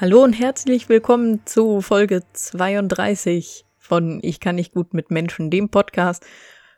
[0.00, 5.70] Hallo und herzlich willkommen zu Folge 32 von Ich kann nicht gut mit Menschen, dem
[5.70, 6.24] Podcast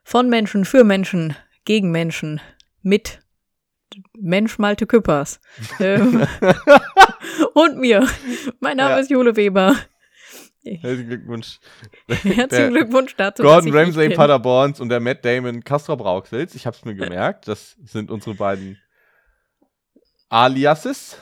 [0.02, 2.40] von Menschen für Menschen, gegen Menschen,
[2.82, 3.20] mit
[4.18, 5.40] Mensch Malte Küppers.
[5.80, 6.26] ähm,
[7.54, 8.06] und mir.
[8.60, 8.98] Mein Name Ja.
[9.00, 9.76] ist Jule Weber.
[10.64, 11.58] Herzlichen Glückwunsch.
[12.08, 13.42] Herzlichen Glückwunsch dazu.
[13.42, 14.10] Gordon Ramsay.
[14.10, 16.54] Paderborns und der Matt Damon Castro Brauxels.
[16.54, 17.48] Ich hab's mir gemerkt.
[17.48, 18.78] Das sind unsere beiden
[20.28, 21.18] Aliases.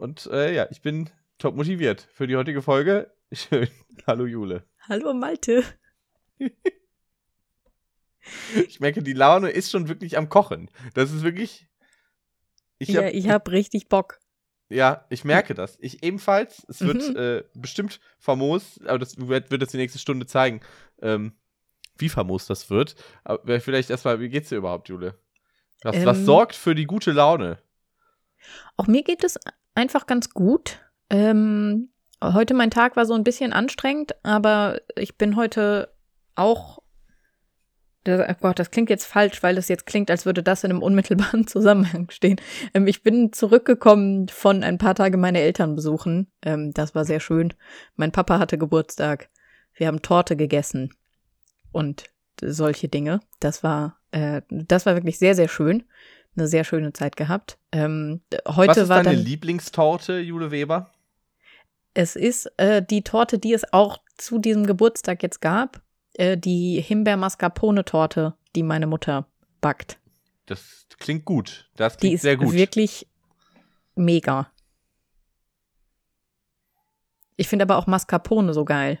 [0.00, 3.12] Und äh, ja, ich bin top motiviert für die heutige Folge.
[3.32, 3.68] Schön.
[4.06, 4.64] Hallo Jule.
[4.88, 5.62] Hallo Malte.
[8.66, 10.70] Ich merke, die Laune ist schon wirklich am Kochen.
[10.94, 11.68] Das ist wirklich.
[12.78, 14.20] Ich ja, hab, ich hab richtig Bock.
[14.70, 15.76] Ja, ich merke das.
[15.80, 16.64] Ich ebenfalls.
[16.68, 17.16] Es wird Mhm.
[17.16, 20.62] äh, bestimmt famos, aber das wird, wird das die nächste Stunde zeigen,
[21.02, 21.34] ähm,
[21.98, 22.94] wie famos das wird.
[23.24, 25.18] Aber vielleicht erstmal, wie geht's dir überhaupt, Jule?
[25.82, 26.24] Was, was Ähm.
[26.24, 27.58] sorgt für die gute Laune?
[28.78, 29.38] Auch mir geht es
[29.80, 30.78] einfach ganz gut.
[31.08, 31.88] Ähm,
[32.22, 35.92] heute mein Tag war so ein bisschen anstrengend, aber ich bin heute
[36.34, 36.78] auch.
[38.04, 40.70] Das, oh Gott, das klingt jetzt falsch, weil es jetzt klingt, als würde das in
[40.70, 42.40] einem unmittelbaren Zusammenhang stehen.
[42.72, 46.30] Ähm, ich bin zurückgekommen von ein paar Tage meine Eltern besuchen.
[46.42, 47.52] Ähm, das war sehr schön.
[47.96, 49.28] Mein Papa hatte Geburtstag.
[49.74, 50.94] Wir haben Torte gegessen
[51.72, 52.04] und
[52.42, 53.20] solche Dinge.
[53.38, 55.84] Das war, äh, das war wirklich sehr, sehr schön.
[56.36, 57.58] Eine sehr schöne Zeit gehabt.
[57.72, 59.24] Ähm, heute Was ist war deine dann.
[59.24, 60.90] Lieblingstorte, Jule Weber?
[61.92, 65.82] Es ist äh, die Torte, die es auch zu diesem Geburtstag jetzt gab.
[66.14, 69.26] Äh, die Himbeer-Mascarpone-Torte, die meine Mutter
[69.60, 69.98] backt.
[70.46, 71.68] Das klingt gut.
[71.76, 72.52] Das Die klingt ist sehr gut.
[72.52, 73.08] wirklich
[73.96, 74.50] mega.
[77.36, 79.00] Ich finde aber auch Mascarpone so geil.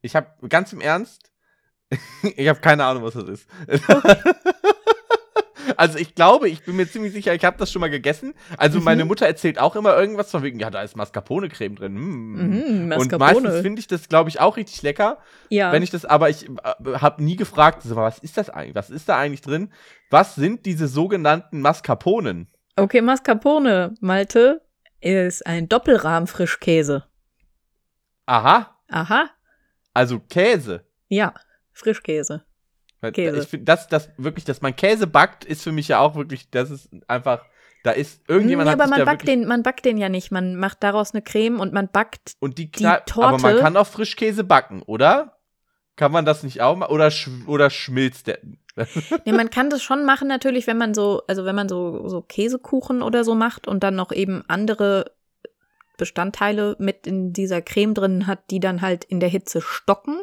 [0.00, 1.30] Ich habe ganz im Ernst,
[2.36, 3.48] ich habe keine Ahnung, was das ist.
[5.76, 8.34] also ich glaube, ich bin mir ziemlich sicher, ich habe das schon mal gegessen.
[8.56, 8.84] Also Mhm.
[8.84, 11.94] meine Mutter erzählt auch immer irgendwas von wegen, ja, da ist Mascarpone-Creme drin.
[11.94, 12.32] Mm.
[12.32, 13.62] Mhm, Und meistens Mascarpone.
[13.62, 15.18] finde ich das, glaube ich, auch richtig lecker.
[15.48, 15.72] Ja.
[15.72, 16.52] Wenn ich das, aber ich äh,
[16.94, 18.74] habe nie gefragt, was ist das eigentlich?
[18.74, 19.72] Was ist da eigentlich drin?
[20.10, 22.48] Was sind diese sogenannten Mascarponen?
[22.76, 24.62] okay, Mascarpone, Malte,
[25.00, 27.04] ist ein Doppelrahm-Frischkäse.
[28.26, 29.30] Aha, Aha.
[29.94, 30.84] also Käse.
[31.08, 31.34] Ja,
[31.72, 32.44] Frischkäse.
[33.02, 33.38] Weil Käse.
[33.40, 36.48] Ich finde, das, das wirklich, dass man Käse backt, ist für mich ja auch wirklich,
[36.50, 37.44] das ist einfach,
[37.82, 40.30] da ist irgendjemand nee, hat aber man backt, den, man backt den ja nicht.
[40.30, 42.36] Man macht daraus eine Creme und man backt.
[42.38, 45.36] und die, die knall, aber man Torte- kann auch Frischkäse backen, oder?
[45.96, 46.92] Kann man das nicht auch machen?
[46.92, 48.38] Oder, sch oder schmilzt der?
[49.26, 52.22] Nee, man kann das schon machen natürlich, wenn man so, also wenn man so, so
[52.22, 55.12] Käsekuchen oder so macht und dann noch eben andere
[55.98, 60.22] Bestandteile mit in dieser Creme drin hat, die dann halt in der Hitze stocken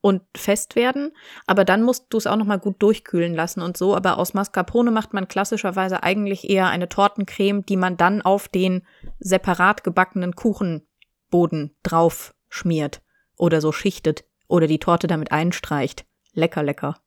[0.00, 1.12] und fest werden.
[1.46, 3.94] Aber dann musst du es auch noch mal gut durchkühlen lassen und so.
[3.94, 8.86] Aber aus Mascarpone macht man klassischerweise eigentlich eher eine Tortencreme, die man dann auf den
[9.18, 13.02] separat gebackenen Kuchenboden drauf schmiert
[13.36, 16.04] oder so schichtet oder die Torte damit einstreicht.
[16.32, 17.00] Lecker, lecker.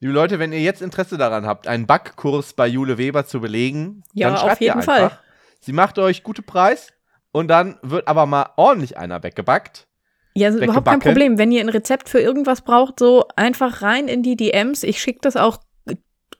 [0.00, 4.02] Liebe Leute, wenn ihr jetzt Interesse daran habt, einen Backkurs bei Jule Weber zu belegen,
[4.12, 5.10] Ja, dann auf schreibt ihr jeden einfach.
[5.10, 5.18] Fall.
[5.60, 6.92] Sie macht euch gute Preis
[7.30, 9.86] und dann wird aber mal ordentlich einer weggebackt.
[10.34, 11.00] Ja, ist überhaupt kein.
[11.00, 11.38] Problem.
[11.38, 14.82] Wenn ihr ein Rezept für irgendwas braucht, so einfach rein in die DMs.
[14.82, 15.58] Ich schicke das auch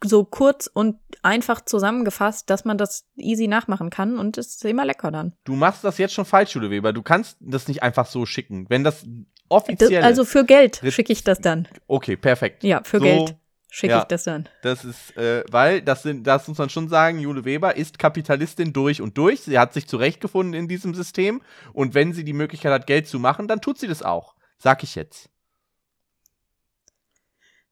[0.05, 4.85] so kurz und einfach zusammengefasst, dass man das easy nachmachen kann und es ist immer
[4.85, 5.33] lecker dann.
[5.45, 6.93] Du machst das jetzt schon falsch, Jule Weber.
[6.93, 8.67] Du kannst das nicht einfach so schicken.
[8.69, 9.09] Wenn das Das,
[9.49, 11.69] offiziell also für Geld schicke ich das dann.
[11.87, 12.65] Okay, perfekt.
[12.65, 13.37] Ja, für So, Geld
[13.72, 14.03] schicke ja.
[14.03, 14.49] ich das dann.
[14.60, 18.75] Das ist, äh, weil, das sind, das muss man schon sagen, Jule Weber ist Kapitalistin
[18.75, 19.41] durch und durch.
[19.41, 21.41] Sie hat sich zurechtgefunden in diesem System.
[21.72, 24.34] Und wenn sie die Möglichkeit hat, Geld zu machen, dann tut sie das auch.
[24.59, 25.31] Sag ich jetzt.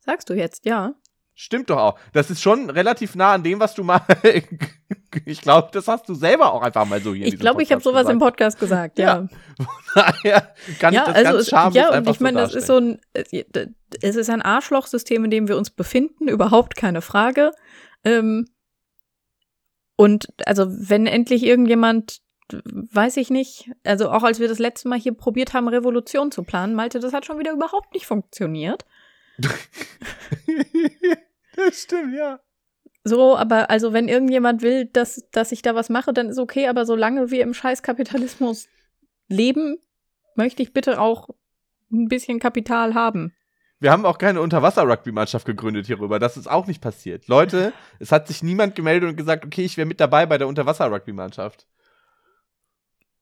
[0.01, 0.95] Sagst du jetzt, ja.
[1.43, 1.99] Stimmt doch auch.
[2.13, 4.03] Das ist schon relativ nah an dem, was du mal.
[5.25, 7.27] ich glaube, das hast du selber auch einfach mal so hier.
[7.27, 8.21] Ich glaube, ich habe sowas im gesagt.
[8.21, 9.27] Podcast gesagt, ja.
[9.95, 12.55] Daher kann ja, ich das also ganz es, schamlos ja, und ich meine, so das
[12.55, 17.53] ist so ein, es ist ein Arschlochsystem, in dem wir uns befinden, überhaupt keine Frage.
[18.05, 18.47] Ähm,
[19.97, 22.21] und also, wenn endlich irgendjemand,
[22.53, 26.43] weiß ich nicht, also auch als wir das letzte Mal hier probiert haben, Revolution zu
[26.43, 28.85] planen, Malte, das hat schon wieder überhaupt nicht funktioniert.
[31.67, 32.41] das stimmt, ja.
[33.03, 36.69] So, aber also wenn irgendjemand will, dass, dass ich da was mache, dann ist okay,
[36.69, 38.69] aber solange wir im Scheißkapitalismus
[39.29, 39.79] leben,
[40.35, 41.31] möchte ich bitte auch
[41.91, 43.33] ein bisschen Kapital haben.
[43.79, 46.19] Wir haben auch keine Unterwasser-Rugby-Mannschaft gegründet hierüber.
[46.19, 47.29] Das ist auch nicht passiert.
[47.29, 50.49] Leute, es hat sich niemand gemeldet und gesagt, okay, ich wäre mit dabei bei der
[50.49, 51.67] Unterwasser-Rugby-Mannschaft.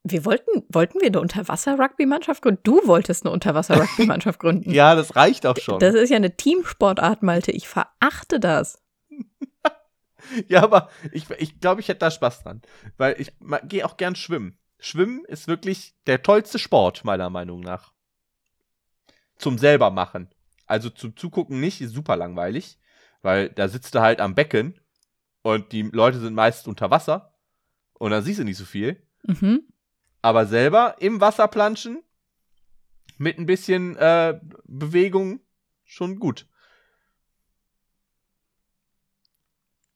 [0.05, 2.61] Wir wollten, wollten wir eine Unterwasser-Rugby-Mannschaft gründen?
[2.63, 4.71] Du wolltest eine Unterwasser-Rugby-Mannschaft gründen.
[4.71, 5.81] Ja, das reicht auch schon.
[5.81, 7.53] Das ist ja eine Teamsportart, Malte.
[7.53, 8.83] Ich verachte das.
[10.47, 12.61] Ja, aber ich, ich glaube, ich hätte da Spaß dran.
[12.99, 13.33] Weil ich
[13.65, 14.59] gehe auch gern schwimmen.
[14.79, 17.93] Schwimmen ist wirklich der tollste Sport, meiner Meinung nach.
[19.37, 20.29] Zum selber machen.
[20.67, 22.79] Also zum Zugucken nicht, ist super langweilig.
[23.23, 24.79] Weil da sitzt du halt am Becken
[25.43, 27.35] und die Leute sind meist unter Wasser.
[27.95, 29.03] Und dann siehst du nicht so viel.
[29.23, 29.63] Mhm.
[30.29, 32.03] Aber selber im Wasser planschen,
[33.17, 35.41] mit ein bisschen äh, Bewegung,
[35.87, 36.47] schon gut.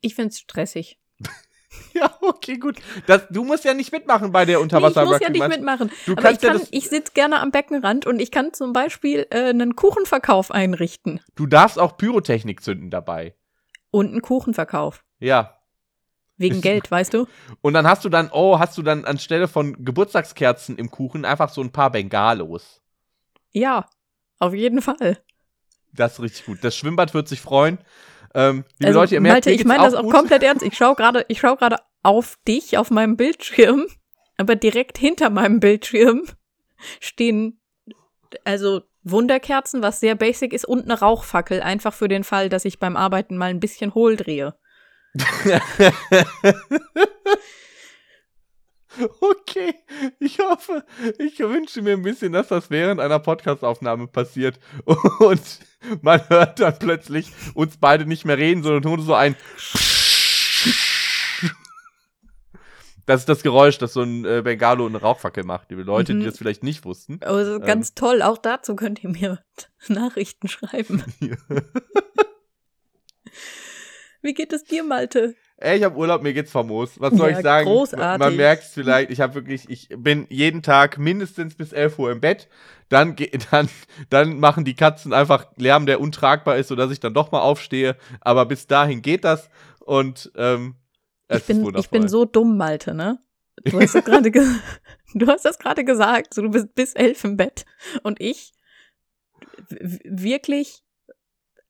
[0.00, 0.98] Ich find's stressig.
[1.94, 2.78] Ja, okay, gut.
[3.06, 5.90] Das, du musst ja nicht mitmachen bei der unterwasser nee, Ich muss ja nicht mitmachen.
[6.04, 8.74] Du aber kannst ich, kann, ja ich sitze gerne am Beckenrand und ich kann zum
[8.74, 11.20] Beispiel äh, einen Kuchenverkauf einrichten.
[11.34, 13.34] du darfst auch Pyrotechnik zünden dabei.
[13.90, 15.02] Und einen Kuchenverkauf.
[15.18, 15.61] Ja.
[16.42, 17.26] Wegen Geld, weißt du?
[17.60, 21.48] Und dann hast du dann, oh, hast du dann anstelle von Geburtstagskerzen im Kuchen einfach
[21.48, 22.82] so ein paar Bengalos.
[23.52, 23.86] Ja,
[24.38, 25.18] auf jeden Fall.
[25.92, 26.58] Das ist richtig gut.
[26.62, 27.78] Das Schwimmbad wird sich freuen.
[28.34, 30.14] Ähm, liebe Also, Leute, ihr merkt, Malte, ich meine das auch gut.
[30.14, 30.64] komplett ernst.
[30.64, 33.86] Ich schaue gerade, gerade auf dich auf meinem Bildschirm,
[34.36, 36.22] aber direkt hinter meinem Bildschirm
[37.00, 37.60] stehen
[38.44, 42.78] also Wunderkerzen, was sehr basic ist, und eine Rauchfackel, einfach für den Fall, dass ich
[42.78, 44.54] beim Arbeiten mal ein bisschen hohl drehe.
[49.20, 49.74] Okay,
[50.18, 50.84] ich hoffe,
[51.18, 54.58] ich wünsche mir ein bisschen, dass das während einer Podcastaufnahme passiert
[55.20, 55.40] und
[56.02, 59.34] man hört dann plötzlich uns beide nicht mehr reden, sondern nur so ein
[63.06, 65.70] Das ist das Geräusch, das so ein äh, Bengalo und eine Rauchfackel macht.
[65.70, 66.20] Die Leute, Mhm.
[66.20, 67.18] die das vielleicht nicht wussten.
[67.22, 69.42] Also ganz toll, auch dazu könnt ihr mir
[69.88, 71.02] Nachrichten schreiben.
[74.22, 75.34] Wie geht es dir, Malte?
[75.58, 76.98] Ey, ich habe Urlaub, mir geht's famos.
[77.00, 77.66] Was soll Ja, ich sagen?
[77.66, 78.18] großartig.
[78.18, 82.10] Man merkt es vielleicht, ich habe wirklich, ich bin jeden Tag mindestens bis 11 Uhr
[82.10, 82.48] im Bett.
[82.88, 83.14] Dann,
[83.50, 83.68] dann,
[84.10, 87.96] dann machen die Katzen einfach Lärm, der untragbar ist, sodass ich dann doch mal aufstehe.
[88.20, 89.50] Aber bis dahin geht das.
[89.80, 90.76] Und ähm,
[91.28, 91.80] es Ich bin, ist wundervoll.
[91.84, 93.18] ich bin so dumm, Malte, ne?
[93.64, 94.42] Du hast das gerade ge
[95.84, 97.66] gesagt, so du bist bis elf im Bett
[98.02, 98.52] und ich
[99.68, 100.82] wirklich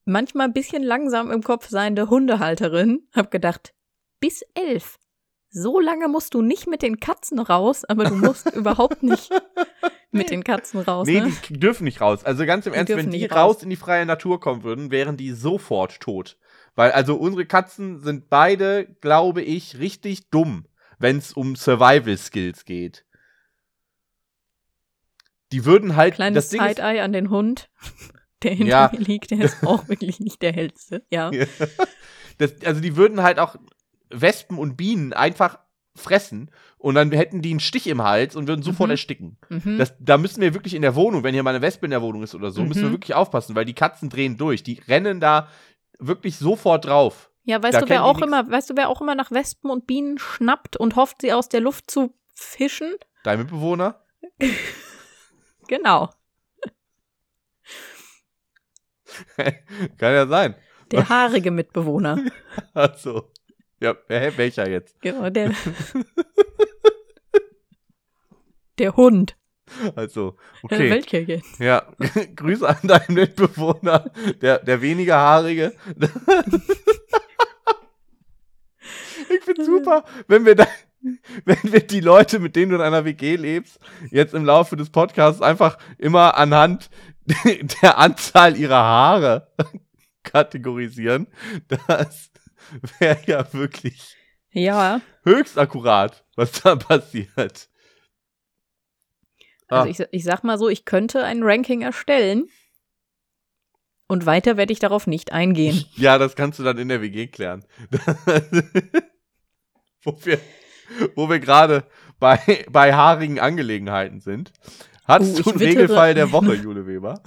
[0.04, 3.74] manchmal ein bisschen langsam im Kopf seiende Hundehalterin hab gedacht,
[4.20, 4.98] bis elf.
[5.50, 9.30] So lange musst du nicht mit den Katzen raus, aber du musst überhaupt nicht
[10.10, 11.06] mit den Katzen raus.
[11.06, 11.32] Nee, ne?
[11.48, 12.24] die dürfen nicht raus.
[12.24, 13.62] Also ganz im Die Ernst, wenn die raus raus.
[13.62, 16.38] in die freie Natur kommen würden, wären die sofort tot.
[16.74, 20.66] Weil also unsere Katzen sind beide, glaube ich, richtig dumm,
[20.98, 23.04] wenn es um Survival Skills geht.
[25.52, 27.68] Die würden halt Kleines das Ding Side-Eye an den Hund,
[28.44, 28.90] der hinter Ja.
[28.92, 31.04] mir liegt, der ist auch wirklich nicht der hellste.
[31.10, 31.30] Ja.
[32.38, 33.56] das, also die würden halt auch
[34.10, 35.58] Wespen und Bienen einfach
[35.94, 38.92] fressen und dann hätten die einen Stich im Hals und würden sofort Mhm.
[38.92, 39.36] ersticken.
[39.50, 39.76] Mhm.
[39.78, 42.00] Das, da müssen wir wirklich in der Wohnung, wenn hier mal eine Wespe in der
[42.02, 42.94] Wohnung ist oder so, müssen wir Mhm.
[42.94, 44.62] wirklich aufpassen, weil die Katzen drehen durch.
[44.62, 45.48] Die rennen da
[45.98, 47.30] wirklich sofort drauf.
[47.44, 49.86] Ja, weißt Da du, wer auch immer, weißt du, wer auch immer nach Wespen und
[49.86, 52.94] Bienen schnappt und hofft, sie aus der Luft zu fischen?
[53.24, 54.00] Dein Mitbewohner?
[55.68, 56.10] Genau.
[59.98, 60.54] Kann ja sein.
[60.90, 62.18] Der haarige Mitbewohner.
[62.74, 63.30] Also.
[63.80, 65.00] Ja, hä, welcher jetzt?
[65.00, 65.52] Genau, der.
[68.78, 69.36] der Hund.
[69.96, 70.90] Also, Äh, okay.
[70.90, 71.58] Welcher jetzt?
[71.58, 71.86] Ja,
[72.36, 75.72] Grüße an deinen Mitbewohner, der, der weniger haarige.
[79.30, 80.66] ich find's super, wenn wir da,
[81.44, 83.78] wenn wir die Leute, mit denen du in einer WG lebst,
[84.10, 86.90] jetzt im Laufe des Podcasts einfach immer anhand
[87.82, 89.52] der Anzahl ihrer Haare
[90.22, 91.26] kategorisieren.
[91.68, 92.30] Das
[92.98, 94.16] wäre ja wirklich
[94.50, 97.36] Ja, höchst akkurat, was da passiert.
[97.38, 97.68] also
[99.68, 99.86] Ah.
[99.86, 102.48] ich, ich sag mal so, ich könnte ein Ranking erstellen.
[104.08, 105.86] Und weiter werde ich darauf nicht eingehen.
[105.94, 107.64] Ja, das kannst du dann in der WG klären.
[110.04, 110.38] wo wir,
[111.14, 111.84] wo wir gerade
[112.18, 114.52] bei, bei haarigen Angelegenheiten sind.
[115.06, 117.22] Hattest Uh, du einen wittere- Regelfall der Woche, Jule Weber?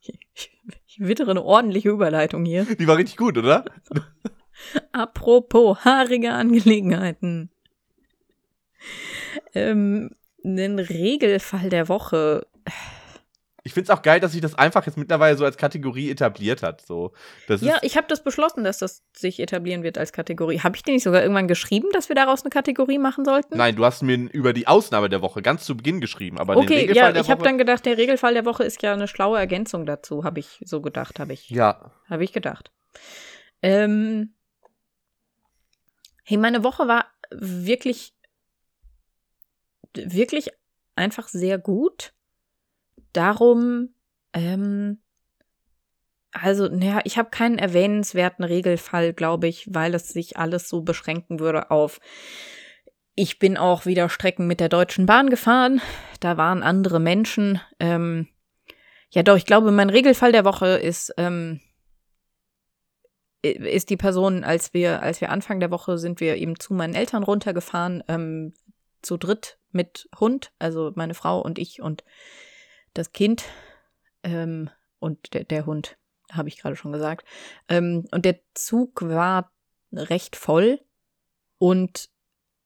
[0.00, 0.18] Ich,
[0.86, 2.64] ich wittere eine ordentliche Überleitung hier.
[2.64, 3.64] Die war richtig gut, oder?
[4.92, 7.50] Apropos haarige Angelegenheiten.
[9.54, 10.10] Ähm,
[10.44, 12.46] einen Regelfall der Woche.
[13.64, 16.84] Ich find's auch geil, dass sich das einfach jetzt mittlerweile so als Kategorie etabliert hat.
[16.84, 17.12] So,
[17.46, 20.58] das Ja, ich habe das beschlossen, dass das sich etablieren wird als Kategorie.
[20.60, 23.56] Habe ich dir nicht sogar irgendwann geschrieben, dass wir daraus eine Kategorie machen sollten?
[23.56, 26.64] nein, du hast mir über die Ausnahme der Woche ganz zu Beginn geschrieben, aber den
[26.64, 29.06] okay, Regelfall ja, der ich habe dann gedacht, der Regelfall der Woche ist ja eine
[29.06, 32.72] schlaue Ergänzung dazu, habe ich so gedacht, habe ich, ja, habe ich gedacht.
[33.62, 34.34] Ähm,
[36.24, 38.14] hey, meine Woche war wirklich,
[39.94, 40.50] wirklich
[40.96, 42.12] einfach sehr gut.
[43.12, 43.94] Darum
[44.32, 44.98] ähm,
[46.32, 51.40] Also, naja, ich habe keinen erwähnenswerten Regelfall, glaube ich, weil es sich alles so beschränken
[51.40, 52.00] würde auf.
[53.14, 55.82] Ich bin auch wieder Strecken mit der Deutschen Bahn gefahren.
[56.20, 57.60] Da waren andere Menschen.
[57.78, 58.28] Ähm,
[59.10, 61.60] ja, doch, ich glaube, mein Regelfall der Woche ist, ähm,
[63.42, 66.94] ist die Person, als wir, als wir Anfang der Woche sind wir eben zu meinen
[66.94, 68.54] Eltern runtergefahren, ähm,
[69.02, 72.04] zu dritt mit Hund, also meine Frau und ich und
[72.94, 73.44] das Kind
[74.22, 75.96] ähm, und der, der Hund
[76.30, 77.26] habe ich gerade schon gesagt.
[77.68, 79.52] Ähm, und der Zug war
[79.92, 80.80] recht voll
[81.58, 82.08] und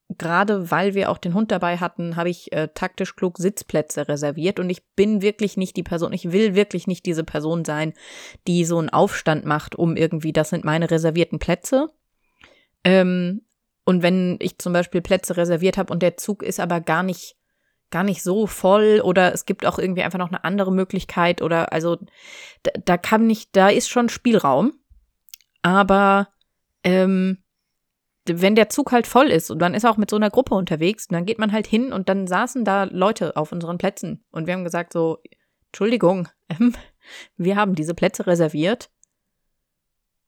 [0.09, 4.61] gerade weil wir auch den Hund dabei hatten, habe ich äh, taktisch klug Sitzplätze reserviert
[4.61, 7.93] und ich bin wirklich nicht die Person, ich will wirklich nicht diese Person sein,
[8.47, 11.89] die so einen Aufstand macht, um irgendwie, das sind meine reservierten Plätze.
[12.85, 13.43] Ähm,
[13.85, 17.37] und wenn ich zum Beispiel Plätze reserviert habe und der Zug ist aber gar nicht
[17.91, 21.73] gar nicht so voll oder es gibt auch irgendwie einfach noch eine andere Möglichkeit oder
[21.73, 21.97] also
[22.63, 24.73] da, da kann nicht, da ist schon Spielraum.
[25.63, 26.29] Aber
[26.85, 27.39] ähm,
[28.25, 31.07] wenn der Zug halt voll ist und man ist auch mit so einer Gruppe unterwegs,
[31.09, 34.55] dann geht man halt hin und dann saßen da Leute auf unseren Plätzen und wir
[34.55, 35.19] haben gesagt so,
[35.67, 36.75] Entschuldigung, ähm,
[37.37, 38.91] wir haben diese Plätze reserviert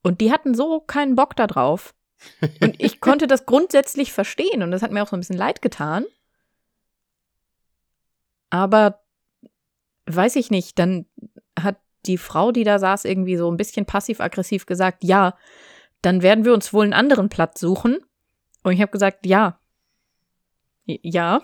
[0.03, 1.95] und die hatten so keinen Bock da drauf.
[2.61, 5.63] Und ich konnte das grundsätzlich verstehen und das hat mir auch so ein bisschen leid
[5.63, 6.05] getan.
[8.51, 9.03] Aber
[10.07, 11.07] weiß ich nicht, dann
[11.59, 11.77] hat
[12.07, 15.37] die Frau, die da saß, irgendwie so ein bisschen passiv-aggressiv gesagt, ja,
[16.03, 17.99] dann werden wir uns wohl einen anderen Platz suchen.
[18.63, 19.61] Und ich habe gesagt, ja.
[20.85, 21.43] Ja.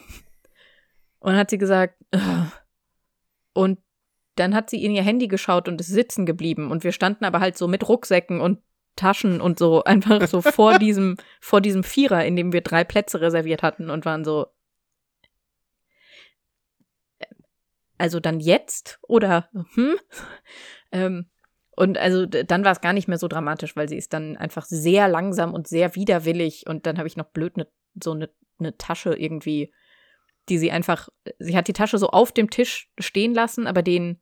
[1.18, 2.50] Und dann hat sie gesagt, Ugh.
[3.52, 3.78] und
[4.36, 6.70] dann hat sie in ihr Handy geschaut und ist sitzen geblieben.
[6.70, 8.60] Und wir standen aber halt so mit Rucksäcken und
[8.96, 13.20] Taschen und so einfach so vor diesem, vor diesem Vierer, in dem wir drei Plätze
[13.20, 14.46] reserviert hatten und waren so,
[17.98, 19.96] also dann jetzt oder hm?
[20.92, 21.26] Ähm,
[21.76, 24.64] und also dann war es gar nicht mehr so dramatisch, weil sie ist dann einfach
[24.64, 27.66] sehr langsam und sehr widerwillig und dann habe ich noch blöd ne,
[28.00, 29.72] so eine ne Tasche irgendwie,
[30.48, 31.08] die sie einfach,
[31.40, 34.20] sie hat die Tasche so auf dem Tisch stehen lassen, aber den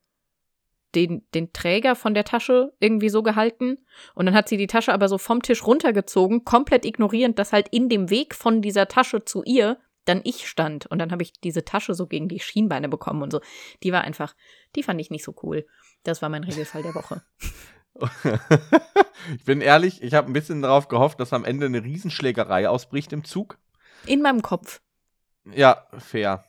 [0.95, 3.79] den, den Träger von der Tasche irgendwie so gehalten
[4.13, 7.67] und dann hat sie die Tasche aber so vom Tisch runtergezogen, komplett ignorierend, dass halt
[7.69, 11.33] in dem Weg von dieser Tasche zu ihr dann ich stand und dann habe ich
[11.33, 13.41] diese Tasche so gegen die Schienbeine bekommen und so.
[13.83, 14.35] Die war einfach,
[14.75, 15.65] die fand ich nicht so cool.
[16.03, 17.23] Das war mein Regelfall der Woche.
[19.37, 23.13] ich bin ehrlich, ich habe ein bisschen darauf gehofft, dass am Ende eine Riesenschlägerei ausbricht
[23.13, 23.57] im Zug.
[24.05, 24.81] In meinem Kopf.
[25.45, 26.45] Ja, fair.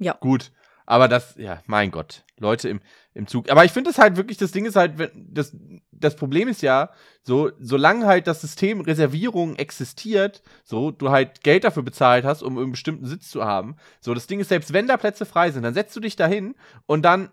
[0.00, 0.14] Ja.
[0.14, 0.52] Gut.
[0.88, 2.80] Aber das, ja, mein Gott, Leute im,
[3.12, 3.50] im Zug.
[3.50, 5.54] Aber ich finde es halt wirklich, das Ding ist halt, das,
[5.92, 6.88] das Problem ist ja,
[7.22, 12.56] so, solange halt das System Reservierung existiert, so, du halt Geld dafür bezahlt hast, um
[12.56, 15.62] einen bestimmten Sitz zu haben, so, das Ding ist, selbst wenn da Plätze frei sind,
[15.62, 16.54] dann setzt du dich dahin
[16.86, 17.28] und dann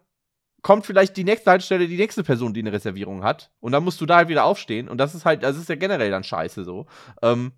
[0.62, 3.52] kommt vielleicht die nächste Haltestelle die nächste Person, die eine Reservierung hat.
[3.62, 4.90] Und dann musst du da halt wieder aufstehen.
[4.90, 6.88] Und das ist halt, das ist ja generell dann scheiße so.
[7.22, 7.54] Ähm,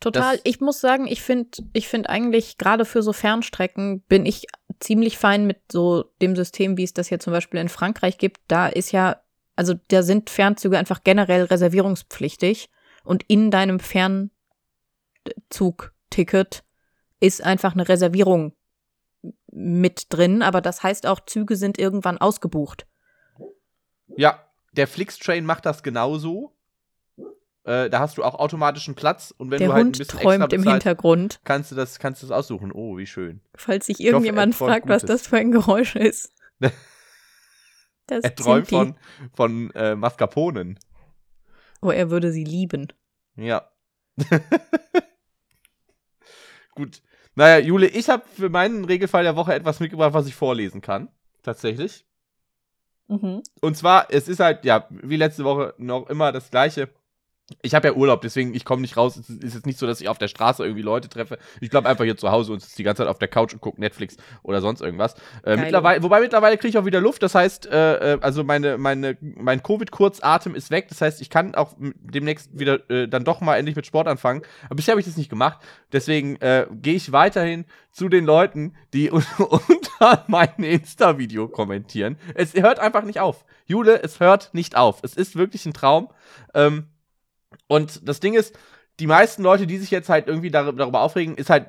[0.00, 0.36] Total.
[0.36, 4.46] Das ich muss sagen, ich finde, ich finde eigentlich gerade für so Fernstrecken bin ich
[4.80, 8.40] ziemlich fein mit so dem System, wie es das hier zum Beispiel in Frankreich gibt.
[8.48, 9.20] Da ist ja,
[9.56, 12.70] also da sind Fernzüge einfach generell reservierungspflichtig
[13.04, 16.64] und in deinem Fernzugticket
[17.20, 18.54] ist einfach eine Reservierung
[19.52, 22.86] mit drin, aber das heißt auch, Züge sind irgendwann ausgebucht.
[24.16, 26.56] Ja, der Flixtrain macht das genauso.
[27.64, 30.18] Äh, da hast du auch automatischen Platz und wenn Der du halt Hund ein bisschen
[30.20, 31.40] träumt extra im Hintergrund.
[31.44, 32.72] kannst du das kannst du das aussuchen.
[32.72, 33.42] Oh, wie schön.
[33.54, 36.32] Falls sich hoffe, irgendjemand träumt fragt, was das für ein Geräusch ist.
[38.06, 38.74] Das er träumt die.
[38.74, 38.94] von
[39.34, 40.80] von äh, Mascarponen.
[41.80, 42.92] Oh, er würde sie lieben.
[43.36, 43.70] Ja.
[46.74, 47.02] Gut.
[47.36, 51.08] Naja, Jule, ich habe für meinen Regelfall der Woche etwas mitgebracht, was ich vorlesen kann.
[51.42, 52.04] Tatsächlich.
[53.06, 53.42] Mhm.
[53.60, 56.88] Und zwar, es ist halt, ja, wie letzte Woche noch immer das gleiche.
[57.62, 59.16] Ich habe ja Urlaub, deswegen ich komme nicht raus.
[59.16, 61.38] Es ist jetzt nicht so, dass ich auf der Straße irgendwie Leute treffe.
[61.60, 63.60] Ich bleib einfach hier zu Hause und sitze die ganze Zeit auf der Couch und
[63.60, 65.14] gucke Netflix oder sonst irgendwas.
[65.44, 67.22] Äh, mittlerweile, wobei mittlerweile kriege ich auch wieder Luft.
[67.22, 70.88] Das heißt, äh, äh, also meine, meine, mein Covid-Kurzatem ist weg.
[70.88, 74.42] Das heißt, ich kann auch demnächst wieder äh, dann doch mal endlich mit Sport anfangen.
[74.66, 75.58] Aber bisher habe ich das nicht gemacht.
[75.92, 82.16] Deswegen äh, gehe ich weiterhin zu den Leuten, die un- unter mein Insta-Video kommentieren.
[82.34, 83.44] Es hört einfach nicht auf.
[83.66, 85.00] Jule, es hört nicht auf.
[85.02, 86.08] Es ist wirklich ein Traum.
[86.54, 86.86] Ähm,
[87.66, 88.56] und das Ding ist,
[88.98, 91.68] die meisten Leute, die sich jetzt halt irgendwie dar darüber aufregen, ist halt,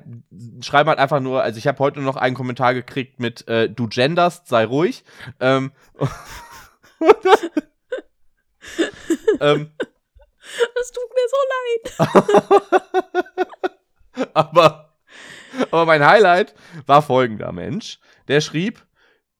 [0.60, 3.88] schreiben halt einfach nur, also ich habe heute noch einen Kommentar gekriegt mit, äh, du
[3.88, 5.02] genderst, sei ruhig.
[5.40, 5.72] Ähm,
[9.40, 9.70] ähm,
[10.74, 11.92] Das tut mir so leid.
[14.34, 14.94] aber,
[15.70, 16.54] aber mein Highlight
[16.86, 17.98] war folgender Mensch.
[18.28, 18.84] Der schrieb,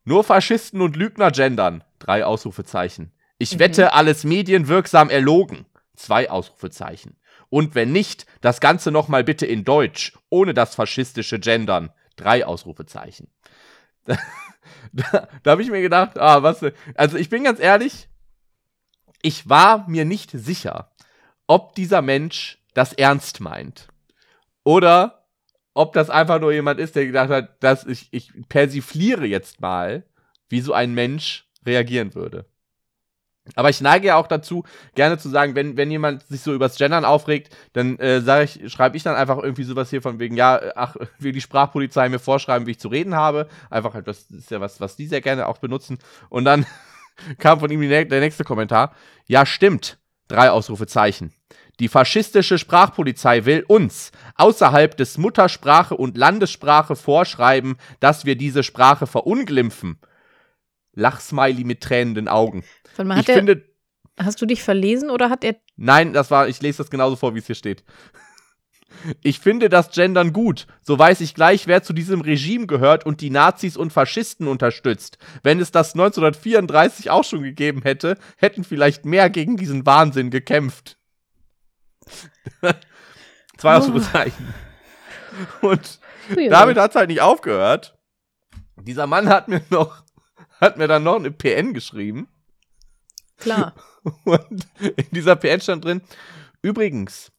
[0.04, 1.84] nur Faschisten und Lügner gendern.
[1.98, 3.12] Drei Ausrufezeichen.
[3.38, 5.66] Ich wette, alles medienwirksam erlogen.
[5.94, 7.16] Zwei Ausrufezeichen.
[7.48, 11.90] Und wenn nicht, das Ganze nochmal bitte in Deutsch, ohne das faschistische Gendern.
[12.16, 13.28] Drei Ausrufezeichen.
[14.92, 16.64] Da, da, habe ich mir gedacht, ah, was.
[16.94, 18.08] Also ich bin ganz ehrlich,
[19.22, 20.92] ich war mir nicht sicher,
[21.46, 23.88] ob dieser Mensch das ernst meint.
[24.64, 25.26] Oder
[25.74, 30.04] ob das einfach nur jemand ist, der gedacht hat, dass ich, ich persifliere jetzt mal,
[30.48, 32.46] wie so ein Mensch reagieren würde.
[33.56, 36.76] Aber ich neige ja auch dazu, gerne zu sagen, wenn, wenn jemand sich so übers
[36.76, 40.60] Gendern aufregt, dann äh, ich, schreibe ich dann einfach irgendwie sowas hier von wegen, ja,
[40.76, 43.48] ach, will die Sprachpolizei mir vorschreiben, wie ich zu reden habe.
[43.68, 45.98] Einfach halt, das ist ja was, was die sehr gerne auch benutzen.
[46.28, 46.66] Und dann
[47.38, 48.94] kam von ihm der nächste Kommentar.
[49.26, 49.98] Ja, stimmt.
[50.28, 51.34] Drei Ausrufezeichen.
[51.80, 59.06] Die faschistische Sprachpolizei will uns außerhalb des Muttersprache und Landessprache vorschreiben, dass wir diese Sprache
[59.06, 59.98] verunglimpfen.
[60.94, 62.64] Lachsmiley mit tränenden Augen.
[63.02, 63.64] Mal, ich er, finde.
[64.18, 65.56] Hast du dich verlesen oder hat er.
[65.76, 67.82] Nein, das war, ich lese das genauso vor, wie es hier steht.
[69.22, 70.66] Ich finde das Gendern gut.
[70.82, 75.18] So weiß ich gleich, wer zu diesem Regime gehört und die Nazis und Faschisten unterstützt.
[75.42, 80.98] Wenn es das 1934 auch schon gegeben hätte, hätten vielleicht mehr gegen diesen Wahnsinn gekämpft.
[83.56, 84.54] Zwei Ausrufezeichen.
[85.62, 85.68] Oh.
[85.68, 86.00] Und
[86.50, 87.96] damit hat es halt nicht aufgehört.
[88.76, 90.01] Dieser Mann hat mir noch,
[90.62, 92.28] hat mir dann noch eine PN geschrieben.
[93.36, 93.74] Klar.
[94.24, 96.00] Und in dieser PN stand drin,
[96.62, 97.32] übrigens,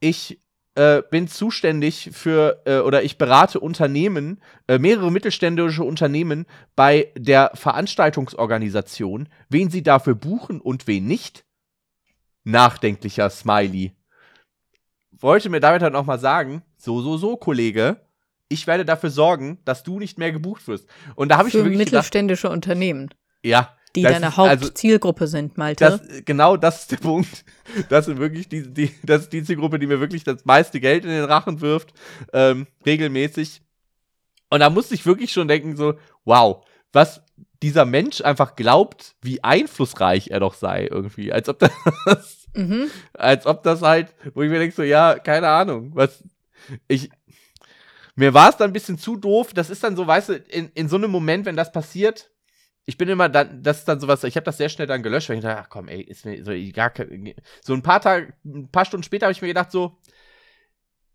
[0.00, 0.40] ich
[0.76, 7.50] äh, bin zuständig für äh, oder ich berate Unternehmen, äh, mehrere mittelständische Unternehmen bei der
[7.54, 11.44] Veranstaltungsorganisation, wen sie dafür buchen und wen nicht.
[12.44, 13.92] Nachdenklicher Smiley.
[15.10, 18.07] Wollte mir damit halt auch mal sagen, so, so, so, Kollege,
[18.48, 20.88] ich werde dafür sorgen, dass du nicht mehr gebucht wirst.
[21.14, 23.10] Und da habe ich für wirklich mittelständische gedacht, Unternehmen.
[23.42, 25.84] Ja, die deine Hauptzielgruppe also, sind, Malte.
[25.84, 27.44] Das, genau das ist der Punkt.
[27.88, 31.04] Das sind wirklich die, die, das ist die Zielgruppe, die mir wirklich das meiste Geld
[31.04, 31.92] in den Rachen wirft,
[32.32, 33.62] ähm, regelmäßig.
[34.50, 35.94] Und da musste ich wirklich schon denken, so,
[36.24, 37.22] wow, was
[37.62, 41.32] dieser Mensch einfach glaubt, wie einflussreich er doch sei, irgendwie.
[41.32, 41.58] Als ob
[42.06, 42.88] das, mhm.
[43.14, 46.22] als ob das halt, wo ich mir denke, so, ja, keine Ahnung, was,
[46.86, 47.10] ich,
[48.18, 49.54] mir war es dann ein bisschen zu doof.
[49.54, 52.32] Das ist dann so, weißt du, in, in so einem Moment, wenn das passiert,
[52.84, 55.28] ich bin immer dann, das ist dann sowas, ich habe das sehr schnell dann gelöscht,
[55.28, 56.92] weil ich dachte, ach komm, ey, ist mir so gar
[57.62, 59.98] so ein paar Tage, ein paar Stunden später habe ich mir gedacht so,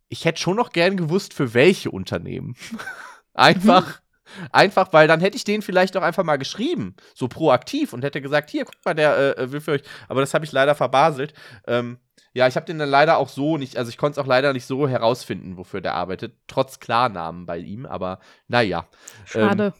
[0.07, 2.55] ich hätte schon noch gern gewusst, für welche Unternehmen.
[3.33, 4.02] einfach.
[4.51, 8.21] Einfach, weil dann hätte ich denen vielleicht auch einfach mal geschrieben, so proaktiv und hätte
[8.21, 9.83] gesagt, hier, guck mal, der äh, will für euch.
[10.07, 11.33] Aber das habe ich leider verbaselt.
[11.67, 11.97] Ähm,
[12.33, 14.53] ja, ich habe den dann leider auch so nicht, also ich konnte es auch leider
[14.53, 18.87] nicht so herausfinden, wofür der arbeitet, trotz Klarnamen bei ihm, aber naja.
[19.25, 19.65] Schade.
[19.65, 19.73] Ähm,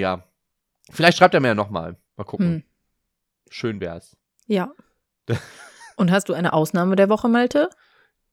[0.00, 0.28] ja,
[0.90, 1.96] Vielleicht schreibt er mir ja nochmal.
[2.16, 2.46] Mal gucken.
[2.46, 2.62] Hm.
[3.50, 4.16] Schön wär's.
[4.46, 4.72] Ja.
[5.96, 7.70] Und hast du eine Ausnahme der Woche, Malte?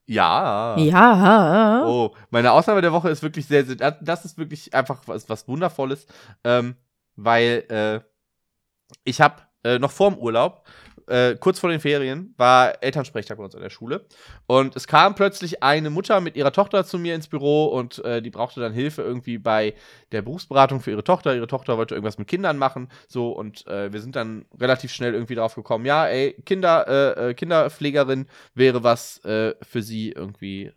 [0.07, 0.77] Ja.
[0.77, 1.83] Ja.
[1.85, 5.47] Oh, meine Ausnahme der Woche ist wirklich sehr, sehr das ist wirklich einfach was, was
[5.47, 6.05] Wundervolles,
[6.43, 6.75] ähm,
[7.15, 7.99] weil äh,
[9.03, 10.67] ich habe äh, noch vorm Urlaub
[11.07, 14.05] äh, kurz vor den Ferien war Elternsprechtag bei uns an der Schule.
[14.47, 18.21] Und es kam plötzlich eine Mutter mit ihrer Tochter zu mir ins Büro und äh,
[18.21, 19.75] die brauchte dann Hilfe irgendwie bei
[20.11, 21.35] der Berufsberatung für ihre Tochter.
[21.35, 22.89] Ihre Tochter wollte irgendwas mit Kindern machen.
[23.07, 27.29] So, und äh, wir sind dann relativ schnell irgendwie drauf gekommen, ja, ey, Kinder, äh,
[27.29, 30.71] äh, Kinderpflegerin wäre was äh, für sie irgendwie.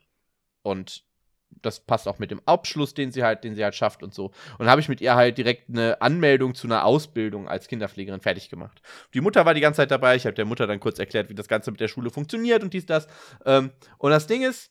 [0.63, 1.08] Und
[1.51, 4.27] das passt auch mit dem Abschluss, den sie halt, den sie halt schafft und so.
[4.27, 8.21] Und dann habe ich mit ihr halt direkt eine Anmeldung zu einer Ausbildung als Kinderpflegerin
[8.21, 8.81] fertig gemacht.
[9.15, 10.17] Die Mutter war die ganze Zeit dabei.
[10.17, 12.73] Ich habe der Mutter dann kurz erklärt, wie das Ganze mit der Schule funktioniert und
[12.73, 13.09] dies, das.
[13.45, 14.71] Ähm, und das Ding ist,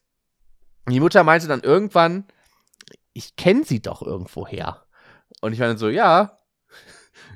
[0.89, 2.25] die Mutter meinte dann irgendwann,
[3.13, 4.85] ich kenne sie doch irgendwo her.
[5.41, 6.36] Und ich meine so, ja,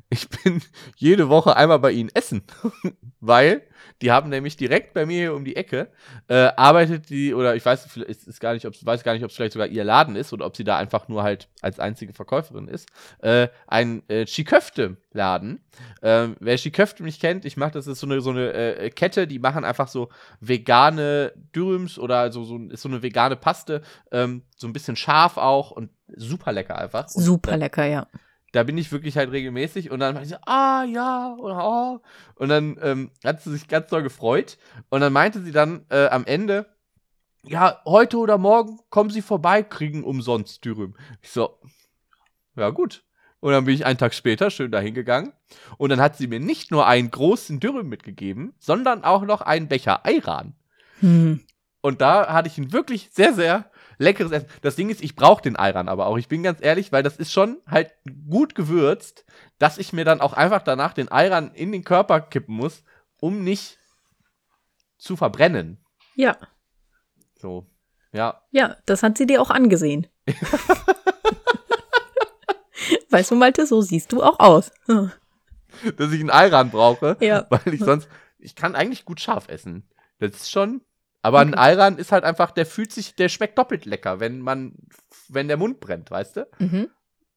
[0.09, 0.61] ich bin
[0.95, 2.43] jede Woche einmal bei ihnen essen,
[3.19, 3.63] weil
[4.01, 5.89] die haben nämlich direkt bei mir hier um die Ecke,
[6.27, 9.29] äh, arbeitet die, oder ich weiß, ist, ist gar nicht, ob, weiß gar nicht, ob
[9.29, 12.13] es vielleicht sogar ihr Laden ist oder ob sie da einfach nur halt als einzige
[12.13, 12.89] Verkäuferin ist,
[13.19, 15.63] äh, ein äh, Chiköfte-Laden.
[16.01, 19.27] Äh, wer Chiköfte nicht kennt, ich mache das ist so eine, so eine äh, Kette,
[19.27, 24.43] die machen einfach so vegane Dürüms oder so, so, ist so eine vegane Paste, ähm,
[24.57, 27.07] so ein bisschen scharf auch und super lecker einfach.
[27.07, 28.07] Super lecker, ja
[28.51, 32.01] da bin ich wirklich halt regelmäßig und dann meinte sie, ah ja, oder oh.
[32.35, 34.57] Und dann ähm, hat sie sich ganz doll gefreut.
[34.89, 36.65] Und dann meinte sie dann äh, am Ende,
[37.43, 40.95] ja, heute oder morgen kommen sie vorbei, kriegen umsonst Dürüm.
[41.21, 41.59] Ich so,
[42.55, 43.03] ja gut.
[43.39, 45.33] Und dann bin ich einen Tag später schön dahin gegangen.
[45.77, 49.67] Und dann hat sie mir nicht nur einen großen Dürüm mitgegeben, sondern auch noch einen
[49.67, 50.53] Becher Ayran.
[50.99, 51.41] Hm.
[51.81, 53.70] Und da hatte ich ein wirklich sehr, sehr
[54.01, 54.47] leckeres Essen.
[54.61, 56.17] Das Ding ist, ich brauche den Ayran aber auch.
[56.17, 57.93] Ich bin ganz ehrlich, weil das ist schon halt
[58.29, 59.25] gut gewürzt,
[59.59, 62.83] dass ich mir dann auch einfach danach den Ayran in den Körper kippen muss,
[63.19, 63.77] um nicht
[64.97, 65.77] zu verbrennen.
[66.15, 66.37] Ja.
[67.39, 67.65] So,
[68.11, 68.41] ja.
[68.51, 70.07] Ja, das hat sie dir auch angesehen.
[73.09, 74.71] weißt du, Malte, so siehst du auch aus.
[75.97, 77.45] Dass ich einen Ayran brauche, Ja.
[77.49, 78.07] weil ich sonst,
[78.39, 79.87] ich kann eigentlich gut scharf essen.
[80.19, 80.81] Das ist schon,
[81.21, 84.75] aber ein Ayran ist halt einfach, der fühlt sich, der schmeckt doppelt lecker, wenn man,
[85.29, 86.47] wenn der Mund brennt, weißt du?
[86.59, 86.89] Mhm.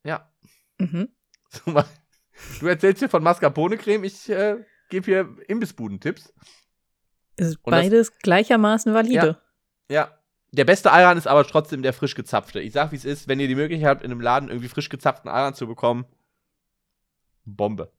[0.05, 0.31] Ja.
[0.79, 1.09] Mhm.
[2.59, 4.57] Du erzählst hier von Mascarpone-Creme, ich äh,
[4.89, 6.33] gebe hier Imbissbuden-Tipps.
[7.37, 9.41] Ist Und das- beides gleichermaßen valide.
[9.89, 10.19] Ja.
[10.51, 12.61] Der beste Ayran ist aber trotzdem der frisch gezapfte.
[12.61, 14.89] Ich sag, wie es ist, wenn ihr die Möglichkeit habt, in einem Laden irgendwie frisch
[14.89, 16.07] gezapften Ayran zu bekommen,
[17.45, 17.93] Bombe.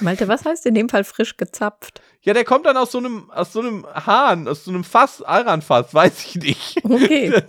[0.00, 2.00] Malte, was heißt in dem Fall frisch gezapft?
[2.22, 5.22] Ja, der kommt dann aus so einem, aus so einem Hahn, aus so einem Fass,
[5.22, 6.84] Ayranfass, weiß ich nicht.
[6.84, 7.42] Okay.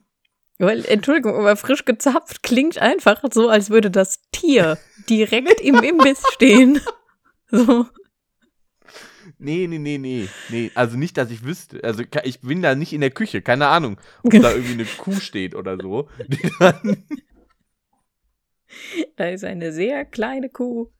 [0.58, 4.76] Weil, Entschuldigung, aber frisch gezapft klingt einfach so, als würde das Tier
[5.08, 6.80] direkt im Imbiss stehen.
[7.50, 7.86] So.
[9.38, 10.28] Nee, nee, nee, nee.
[10.48, 11.82] Nee, also nicht, dass ich wüsste.
[11.82, 15.18] Also ich bin da nicht in der Küche, keine Ahnung, ob da irgendwie eine Kuh
[15.20, 16.08] steht oder so.
[16.26, 17.04] Die dann,
[19.16, 20.90] Da ist eine sehr kleine Kuh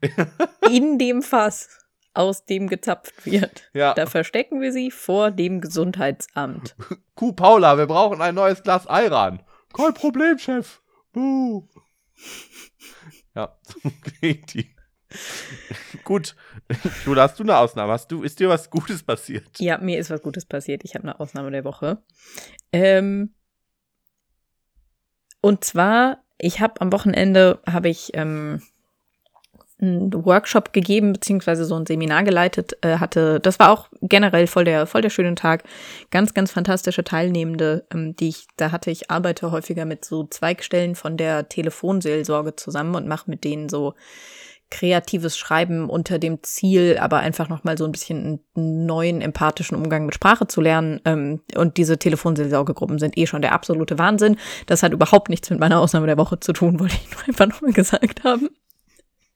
[0.70, 1.78] in dem Fass,
[2.14, 3.70] aus dem gezapft wird.
[3.74, 6.74] ja, Da verstecken wir sie vor dem Gesundheitsamt.
[7.14, 9.42] Kuh Paula, wir brauchen ein neues Glas Ayran.
[9.72, 10.80] Kein Problem, Chef.
[11.12, 11.68] Buh.
[13.34, 14.74] Ja, so klingt die.
[16.04, 16.34] Gut,
[17.06, 17.92] Jule, hast du eine Ausnahme?
[17.92, 19.46] Hast du, ist dir was Gutes passiert?
[19.58, 20.82] Ja, mir ist was Gutes passiert.
[20.84, 22.02] Ich habe eine Ausnahme der Woche.
[22.72, 23.34] Ähm,
[25.40, 28.62] und zwar, ich habe am Wochenende habe ich ähm,
[29.80, 32.76] einen Workshop gegeben beziehungsweise so ein Seminar geleitet.
[32.80, 35.64] Äh, hatte, das war auch generell voll der voll der schöne Tag.
[36.10, 38.90] Ganz ganz fantastische Teilnehmende, ähm, die ich da hatte.
[38.90, 43.94] Ich arbeite häufiger mit so Zweigstellen von der Telefonseelsorge zusammen und mache mit denen so
[44.70, 49.76] kreatives Schreiben unter dem Ziel, aber einfach noch mal so ein bisschen einen neuen empathischen
[49.76, 51.00] Umgang mit Sprache zu lernen.
[51.04, 54.36] Ähm, und diese Telefonseelsorgegruppen sind eh schon der absolute Wahnsinn.
[54.66, 57.46] Das hat überhaupt nichts mit meiner Ausnahme der Woche zu tun, wollte ich nur einfach
[57.46, 58.50] noch mal gesagt haben.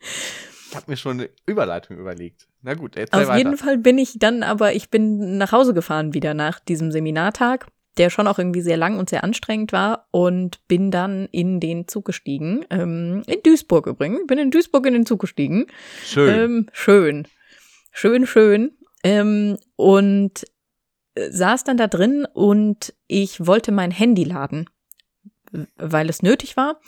[0.01, 2.49] Ich habe mir schon eine Überleitung überlegt.
[2.63, 3.39] Na gut, erzähl Auf weiter.
[3.39, 7.67] jeden Fall bin ich dann aber, ich bin nach Hause gefahren wieder nach diesem Seminartag,
[7.99, 11.89] der schon auch irgendwie sehr lang und sehr anstrengend war und bin dann in den
[11.89, 12.65] Zug gestiegen.
[12.71, 14.27] Ähm, in Duisburg übrigens.
[14.27, 15.67] Bin in Duisburg in den Zug gestiegen.
[16.05, 16.35] Schön.
[16.35, 17.29] Ähm, schön.
[17.91, 18.73] Schön, schön.
[19.05, 20.45] Ähm, und
[21.15, 24.71] äh, saß dann da drin und ich wollte mein Handy laden,
[25.77, 26.81] weil es nötig war.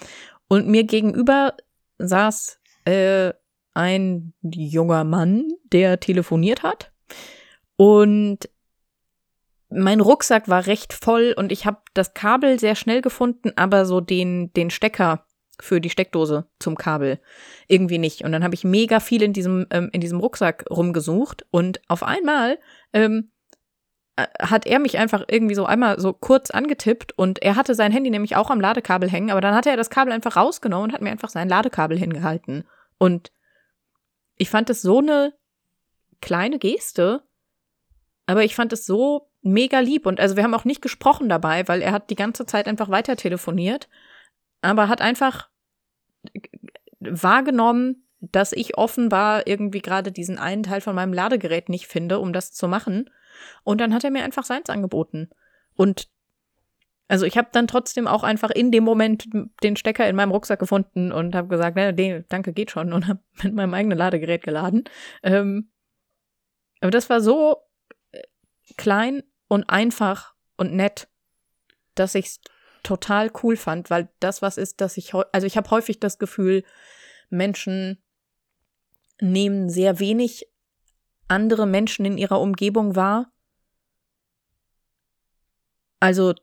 [0.49, 1.55] Und mir gegenüber
[1.99, 3.33] saß äh,
[3.75, 6.93] ein junger Mann, der telefoniert hat.
[7.77, 8.49] Und
[9.69, 14.01] mein Rucksack war recht voll und ich habe das Kabel sehr schnell gefunden, aber so
[14.01, 15.27] den, den Stecker
[15.61, 17.21] für die Steckdose zum Kabel
[17.69, 18.23] irgendwie nicht.
[18.25, 22.03] Und dann habe ich mega viel in diesem, ähm, in diesem Rucksack rumgesucht und auf
[22.03, 22.59] einmal
[22.93, 23.31] ähm,
[24.17, 27.93] äh, hat er mich einfach irgendwie so einmal so kurz angetippt und er hatte sein
[27.93, 30.93] Handy nämlich auch am Ladekabel hängen, aber dann hat er das Kabel einfach rausgenommen und
[30.93, 32.65] hat mir einfach sein Ladekabel hingehalten.
[32.99, 33.33] Und
[34.37, 35.35] ich fand es so eine
[36.21, 37.23] kleine Geste,
[38.27, 41.69] aber ich fand es so mega lieb und also wir haben auch nicht gesprochen dabei,
[41.69, 43.89] weil er hat die ganze Zeit einfach weiter telefoniert,
[44.63, 45.51] aber hat einfach
[47.01, 52.33] wahrgenommen, dass ich offenbar irgendwie gerade diesen einen Teil von meinem Ladegerät nicht finde, um
[52.33, 53.11] das zu machen.
[53.63, 55.29] Und dann hat er mir einfach seins angeboten.
[55.75, 56.09] Und
[57.07, 59.29] also ich habe dann trotzdem auch einfach in dem Moment
[59.63, 63.07] den Stecker in meinem Rucksack gefunden und habe gesagt, ne, nee, danke, geht schon und
[63.07, 64.85] habe mit meinem eigenen Ladegerät geladen.
[65.23, 65.71] Ähm,
[66.81, 67.59] aber das war so
[68.13, 68.23] äh,
[68.77, 69.23] klein
[69.55, 71.09] und einfach und nett,
[71.95, 72.41] dass ich es
[72.83, 76.65] total cool fand, weil das was ist, dass ich also ich habe häufig das Gefühl,
[77.31, 78.03] Menschen
[79.21, 80.49] nehmen sehr wenig
[81.29, 83.33] andere Menschen in ihrer Umgebung wahr.
[86.01, 86.35] Also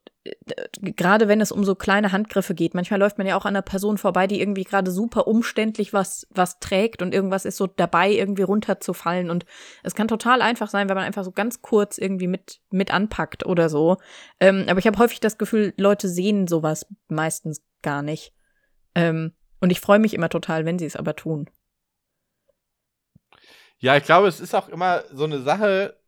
[0.81, 3.63] gerade wenn es um so kleine Handgriffe geht, manchmal läuft man ja auch an einer
[3.63, 8.11] Person vorbei, die irgendwie gerade super umständlich was was trägt und irgendwas ist so dabei
[8.11, 9.45] irgendwie runterzufallen und
[9.81, 13.45] es kann total einfach sein, wenn man einfach so ganz kurz irgendwie mit mit anpackt
[13.45, 13.97] oder so.
[14.39, 18.33] Ähm, aber ich habe häufig das Gefühl, Leute sehen sowas meistens gar nicht.
[18.93, 21.49] Ähm, und ich freue mich immer total, wenn sie es aber tun.
[23.79, 25.99] Ja, ich glaube, es ist auch immer so eine Sache,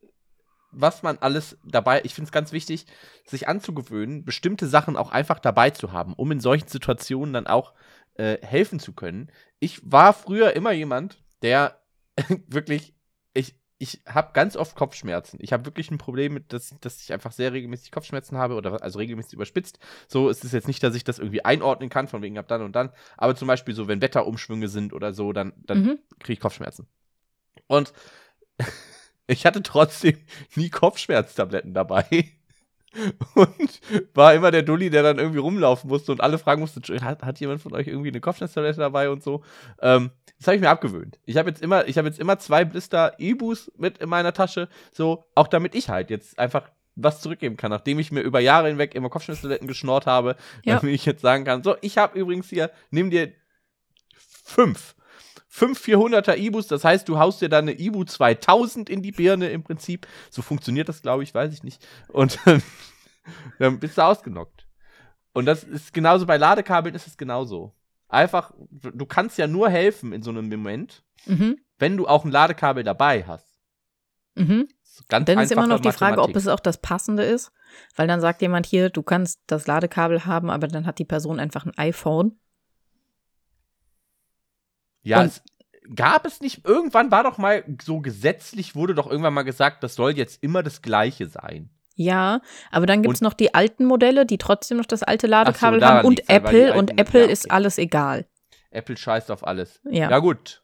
[0.73, 2.85] was man alles dabei, ich finde es ganz wichtig,
[3.25, 7.73] sich anzugewöhnen, bestimmte Sachen auch einfach dabei zu haben, um in solchen Situationen dann auch
[8.15, 9.31] äh, helfen zu können.
[9.59, 11.79] Ich war früher immer jemand, der
[12.47, 12.95] wirklich,
[13.33, 15.39] ich, ich habe ganz oft Kopfschmerzen.
[15.41, 18.81] Ich habe wirklich ein Problem mit, dass, dass ich einfach sehr regelmäßig Kopfschmerzen habe oder
[18.81, 19.79] also regelmäßig überspitzt.
[20.07, 22.61] So ist es jetzt nicht, dass ich das irgendwie einordnen kann, von wegen ab dann
[22.61, 22.91] und dann.
[23.17, 25.99] Aber zum Beispiel so, wenn Wetterumschwünge sind oder so, dann, dann mhm.
[26.19, 26.87] kriege ich Kopfschmerzen.
[27.67, 27.93] Und
[29.27, 30.17] ich hatte trotzdem
[30.55, 32.05] nie Kopfschmerztabletten dabei.
[33.33, 33.79] Und
[34.13, 37.39] war immer der Dulli, der dann irgendwie rumlaufen musste und alle fragen musste, hat, hat
[37.39, 39.43] jemand von euch irgendwie eine Kopfschmerztablette dabei und so.
[39.81, 41.19] Ähm, das habe ich mir abgewöhnt.
[41.25, 44.69] Ich habe jetzt immer, ich habe jetzt immer zwei Blister Ibus mit in meiner Tasche,
[44.91, 48.67] so auch damit ich halt jetzt einfach was zurückgeben kann, nachdem ich mir über Jahre
[48.67, 50.75] hinweg immer Kopfschmerztabletten geschnort habe, ja.
[50.75, 53.31] damit ich jetzt sagen kann, so, ich habe übrigens hier, nimm dir
[54.15, 54.95] fünf
[55.53, 59.49] fünf 400er Ibus, das heißt, du haust dir dann eine Ibu 2000 in die Birne
[59.51, 60.07] im Prinzip.
[60.31, 61.87] So funktioniert das, glaube ich, weiß ich nicht.
[62.07, 62.39] Und
[63.59, 64.67] dann bist du ausgenockt.
[65.31, 67.71] Und das ist genauso bei Ladekabeln ist es genauso.
[68.07, 71.59] Einfach, du kannst ja nur helfen in so einem Moment, mhm.
[71.77, 73.61] wenn du auch ein Ladekabel dabei hast.
[74.33, 74.67] Mhm.
[75.07, 77.51] Ganz dann ist immer noch die Frage, ob es auch das Passende ist,
[77.95, 81.39] weil dann sagt jemand hier, du kannst das Ladekabel haben, aber dann hat die Person
[81.39, 82.39] einfach ein iPhone
[85.03, 85.41] ja, es
[85.95, 89.95] gab es nicht, irgendwann war doch mal so gesetzlich, wurde doch irgendwann mal gesagt, das
[89.95, 91.69] soll jetzt immer das Gleiche sein.
[91.95, 95.79] Ja, aber dann gibt es noch die alten Modelle, die trotzdem noch das alte Ladekabel
[95.79, 98.25] so, haben und Apple alten, und Apple ja, ist alles egal.
[98.71, 99.79] Apple scheißt auf alles.
[99.83, 100.09] Ja.
[100.09, 100.63] Ja, gut.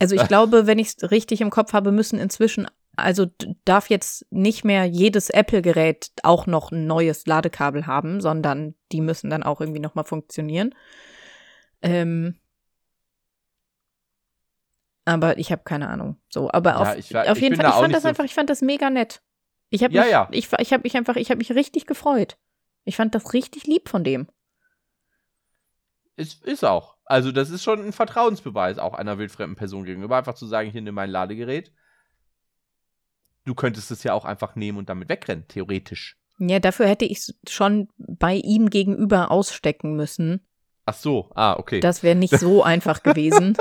[0.00, 3.26] Also ich glaube, wenn ich es richtig im Kopf habe, müssen inzwischen, also
[3.64, 9.30] darf jetzt nicht mehr jedes Apple-Gerät auch noch ein neues Ladekabel haben, sondern die müssen
[9.30, 10.74] dann auch irgendwie nochmal funktionieren.
[11.82, 12.36] Ähm,
[15.04, 16.20] aber ich habe keine Ahnung.
[16.28, 18.50] So, aber ja, auf, ich, auf jeden Fall, ich fand das so einfach, ich fand
[18.50, 19.22] das mega nett.
[19.70, 20.28] Ich habe ja, mich, ja.
[20.30, 22.36] ich, ich habe mich einfach, ich habe mich richtig gefreut.
[22.84, 24.28] Ich fand das richtig lieb von dem.
[26.16, 26.96] Ist, ist auch.
[27.04, 30.82] Also, das ist schon ein Vertrauensbeweis auch einer wildfremden Person gegenüber, einfach zu sagen, hier
[30.82, 31.72] nimm mein Ladegerät.
[33.44, 36.16] Du könntest es ja auch einfach nehmen und damit wegrennen, theoretisch.
[36.38, 40.46] Ja, dafür hätte ich es schon bei ihm gegenüber ausstecken müssen.
[40.84, 41.80] Ach so, ah, okay.
[41.80, 43.56] Das wäre nicht so einfach gewesen.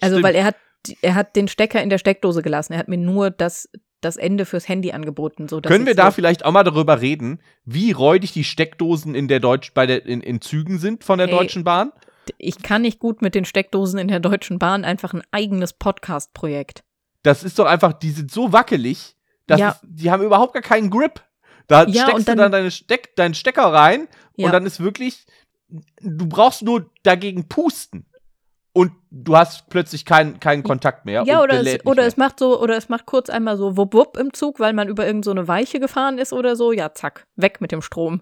[0.00, 0.24] Also, Stimmt.
[0.24, 0.56] weil er hat,
[1.02, 2.72] er hat den Stecker in der Steckdose gelassen.
[2.72, 3.68] Er hat mir nur das,
[4.00, 5.48] das Ende fürs Handy angeboten.
[5.48, 9.40] So, Können wir da vielleicht auch mal darüber reden, wie räudig die Steckdosen in der
[9.40, 11.92] Deutsch, bei der, in, in Zügen sind von der hey, Deutschen Bahn?
[12.38, 16.82] Ich kann nicht gut mit den Steckdosen in der Deutschen Bahn einfach ein eigenes Podcast-Projekt.
[17.22, 19.70] Das ist doch einfach, die sind so wackelig, dass ja.
[19.70, 21.22] es, die haben überhaupt gar keinen Grip.
[21.66, 24.46] Da ja, steckst dann, du dann deine Steck, deinen Stecker rein ja.
[24.46, 25.26] und dann ist wirklich,
[26.00, 28.06] du brauchst nur dagegen pusten
[28.76, 31.24] und du hast plötzlich keinen keinen Kontakt mehr.
[31.26, 32.06] Ja, oder, es, oder mehr.
[32.06, 34.88] es macht so, oder es macht kurz einmal so wupp wupp im Zug, weil man
[34.88, 36.72] über irgendeine so Weiche gefahren ist oder so.
[36.72, 38.20] Ja, zack, weg mit dem Strom.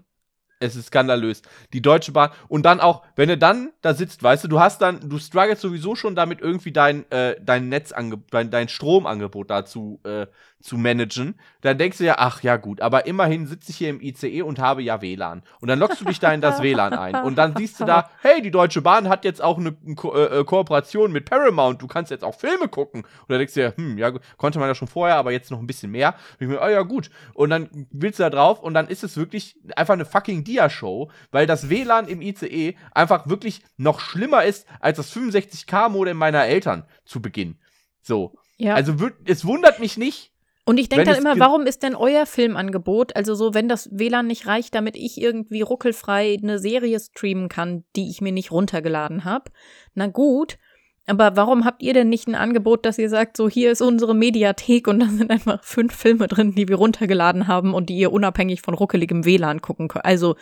[0.61, 1.41] Es ist skandalös.
[1.73, 2.29] Die Deutsche Bahn.
[2.47, 5.59] Und dann auch, wenn du dann da sitzt, weißt du, du hast dann, du struggles
[5.59, 10.27] sowieso schon damit, irgendwie dein, äh, dein Netzangebot, dein, dein Stromangebot dazu äh,
[10.65, 11.35] zu managen.
[11.61, 14.57] Dann denkst du ja, ach ja, gut, aber immerhin sitze ich hier im ICE und
[14.57, 15.43] habe ja WLAN.
[15.61, 17.15] Und dann lockst du dich da in das WLAN ein.
[17.23, 20.43] Und dann siehst du da, hey, die Deutsche Bahn hat jetzt auch eine, Ko äh,
[20.43, 21.81] Kooperation mit Paramount.
[21.81, 23.01] Du kannst jetzt auch Filme gucken.
[23.01, 25.59] Und dann denkst du ja, hm, ja, konnte man ja schon vorher, aber jetzt noch
[25.59, 26.15] ein bisschen mehr.
[26.39, 27.11] Und ich mir, oh ja, gut.
[27.35, 31.11] Und dann willst du da drauf und dann ist es wirklich einfach eine fucking Dia-Show,
[31.31, 36.85] weil das WLAN im ICE einfach wirklich noch schlimmer ist als das 65K-Modem meiner Eltern
[37.05, 37.59] zu Beginn.
[38.01, 38.33] So.
[38.57, 38.73] Ja.
[38.73, 40.31] Also es wundert mich nicht,
[40.65, 44.25] und ich denke dann immer, warum ist denn euer Filmangebot, also so, wenn das WLAN
[44.25, 49.25] nicht reicht, damit ich irgendwie ruckelfrei eine Serie streamen kann, die ich mir nicht runtergeladen
[49.25, 49.51] habe?
[49.93, 50.57] Na gut,
[51.05, 54.15] aber warum habt ihr denn nicht ein Angebot, dass ihr sagt, so hier ist unsere
[54.15, 58.11] Mediathek und da sind einfach fünf Filme drin, die wir runtergeladen haben und die ihr
[58.11, 60.05] unabhängig von ruckeligem WLAN gucken könnt?
[60.05, 60.35] Also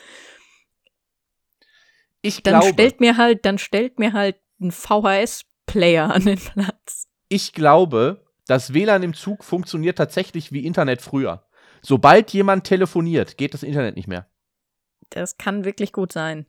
[2.22, 7.10] ich dann glaube, stellt mir halt, dann stellt mir halt ein VHS-Player an den Platz.
[7.28, 11.46] Ich glaube, das WLAN im Zug funktioniert tatsächlich wie Internet früher.
[11.82, 14.28] Sobald jemand telefoniert, geht das Internet nicht mehr.
[15.10, 16.46] Das kann wirklich gut sein.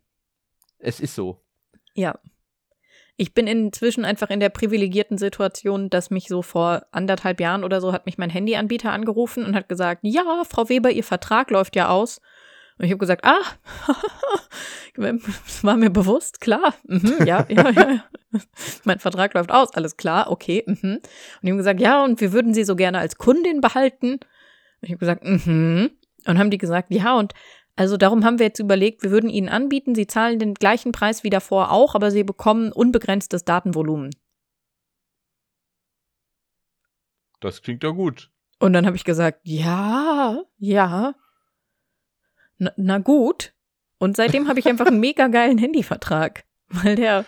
[0.79, 1.45] Es ist so.
[1.95, 2.19] Ja.
[3.17, 7.81] Ich bin inzwischen einfach in der privilegierten Situation, dass mich so vor anderthalb Jahren oder
[7.81, 11.77] so hat mich mein Handyanbieter angerufen und hat gesagt, ja, Frau Weber, Ihr Vertrag läuft
[11.77, 12.21] ja aus.
[12.79, 13.43] Und ich habe gesagt, ah,
[14.97, 18.05] das war mir bewusst, klar, mhm, ja, ja, ja.
[18.85, 20.65] mein Vertrag läuft aus, alles klar, okay.
[20.67, 20.97] Mhm.
[20.97, 21.03] Und
[21.43, 24.15] die haben gesagt, ja, und wir würden sie so gerne als Kundin behalten.
[24.15, 24.21] Und
[24.81, 25.91] ich habe gesagt, mhm.
[26.27, 27.33] Und haben die gesagt, ja, und
[27.77, 31.25] also darum haben wir jetzt überlegt, wir würden ihnen anbieten, sie zahlen den gleichen Preis
[31.25, 34.11] wie davor auch, aber sie bekommen unbegrenztes Datenvolumen.
[37.41, 38.31] Das klingt ja gut.
[38.59, 41.15] Und dann habe ich gesagt, ja, ja,
[42.59, 43.53] na, na gut.
[43.99, 47.25] Und seitdem habe ich einfach einen mega geilen Handyvertrag, weil der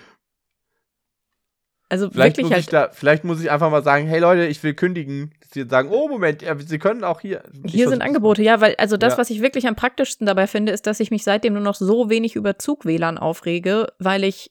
[1.88, 2.64] Also Vielleicht wirklich muss, halt.
[2.64, 5.32] ich da, vielleicht muss ich einfach mal sagen, hey Leute, ich will kündigen.
[5.40, 7.44] Dass sie sagen, oh Moment, ja, Sie können auch hier.
[7.64, 9.18] Hier sind Angebote, ja, weil also das, Ja.
[9.18, 12.10] was ich wirklich am praktischsten dabei finde, ist, dass ich mich seitdem nur noch so
[12.10, 14.50] wenig über Zug-WLAN aufrege, weil ich,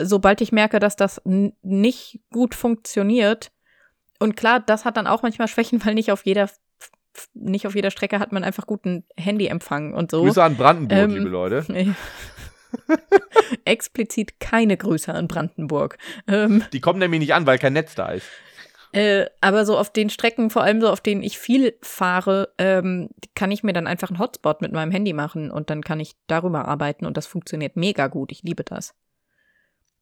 [0.00, 3.52] sobald ich merke, dass das nicht gut funktioniert,
[4.18, 6.48] und klar, das hat dann auch manchmal Schwächen, weil nicht auf jeder
[7.34, 10.22] nicht auf jeder Strecke hat man einfach guten Handyempfang und so.
[10.22, 11.64] Grüße an Brandenburg, Ähm, liebe Leute.
[13.64, 15.98] Explizit keine Grüße an Brandenburg.
[16.26, 18.26] Ähm, Die kommen nämlich nicht an, weil kein Netz da ist.
[18.92, 23.10] Äh, aber so auf den Strecken, vor allem so auf denen ich viel fahre, ähm,
[23.34, 26.16] kann ich mir dann einfach einen Hotspot mit meinem Handy machen und dann kann ich
[26.28, 28.32] darüber arbeiten und das funktioniert mega gut.
[28.32, 28.94] Ich liebe das.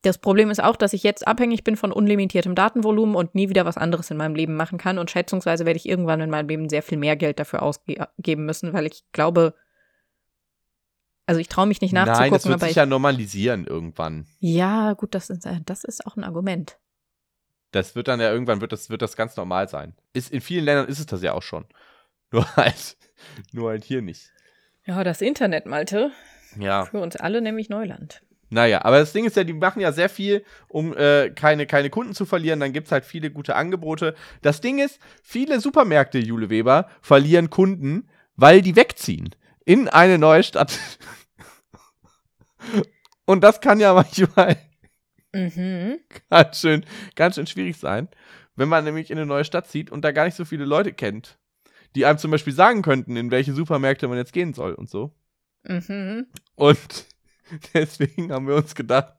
[0.04, 3.64] Das Problem ist auch, dass ich jetzt abhängig bin von unlimitiertem Datenvolumen und nie wieder
[3.64, 6.68] was anderes in meinem Leben machen kann und schätzungsweise werde ich irgendwann in meinem Leben
[6.68, 9.54] sehr viel mehr Geld dafür ausgeben müssen, weil ich glaube,
[11.24, 14.26] also ich traue mich nicht Nein, das nachzugucken, wird aber sich ich, ja normalisieren irgendwann.
[14.40, 16.78] ja, gut, das ist, äh, das ist auch ein Argument.
[17.70, 19.96] Das wird dann ja irgendwann wird das, wird das ganz normal sein.
[20.12, 21.64] Ist, in vielen Ländern ist es das ja auch schon.
[22.30, 22.96] Nur halt,
[23.52, 24.32] nur halt hier nicht.
[24.84, 26.10] Ja, das Internet, Malte,
[26.58, 26.84] Ja.
[26.84, 28.23] für uns alle nämlich Neuland.
[28.50, 31.90] Naja, aber das Ding ist ja, die machen ja sehr viel, um äh, keine, keine
[31.90, 32.61] Kunden zu verlieren.
[32.61, 34.14] Dann gibt es halt viele gute Angebote.
[34.42, 40.42] Das Ding ist, viele Supermärkte, Jule Weber, verlieren Kunden, weil die wegziehen in eine neue
[40.42, 40.78] Stadt.
[43.26, 44.57] Und das kann ja manchmal
[45.35, 45.98] Mhm.
[46.30, 48.09] ganz schön, ganz schön schwierig sein,
[48.54, 50.92] wenn man nämlich in eine neue Stadt zieht und da gar nicht so viele Leute
[50.92, 51.38] kennt,
[51.96, 55.12] die einem zum Beispiel sagen könnten, in welche Supermärkte man jetzt gehen soll und so.
[55.64, 56.28] Mhm.
[56.54, 57.07] Und
[57.74, 59.14] deswegen haben wir uns gedacht,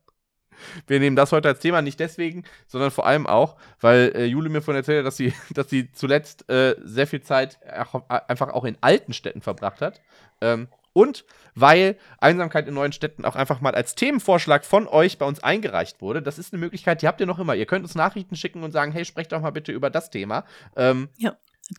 [0.88, 4.50] wir nehmen das heute als Thema, nicht deswegen, sondern vor allem auch, weil äh, Jule
[4.50, 7.60] mir vorhin erzählt hat, dass sie, dass sie zuletzt äh, sehr viel Zeit
[8.08, 10.02] einfach auch in alten Städten verbracht hat.
[10.42, 15.26] Ähm, und weil Einsamkeit in neuen Städten auch einfach mal als Themenvorschlag von euch bei
[15.26, 16.22] uns eingereicht wurde.
[16.22, 17.54] Das ist eine Möglichkeit, die habt ihr noch immer.
[17.54, 20.46] Ihr könnt uns Nachrichten schicken und sagen, hey, sprecht doch mal bitte über das Thema.
[20.78, 21.10] Ähm,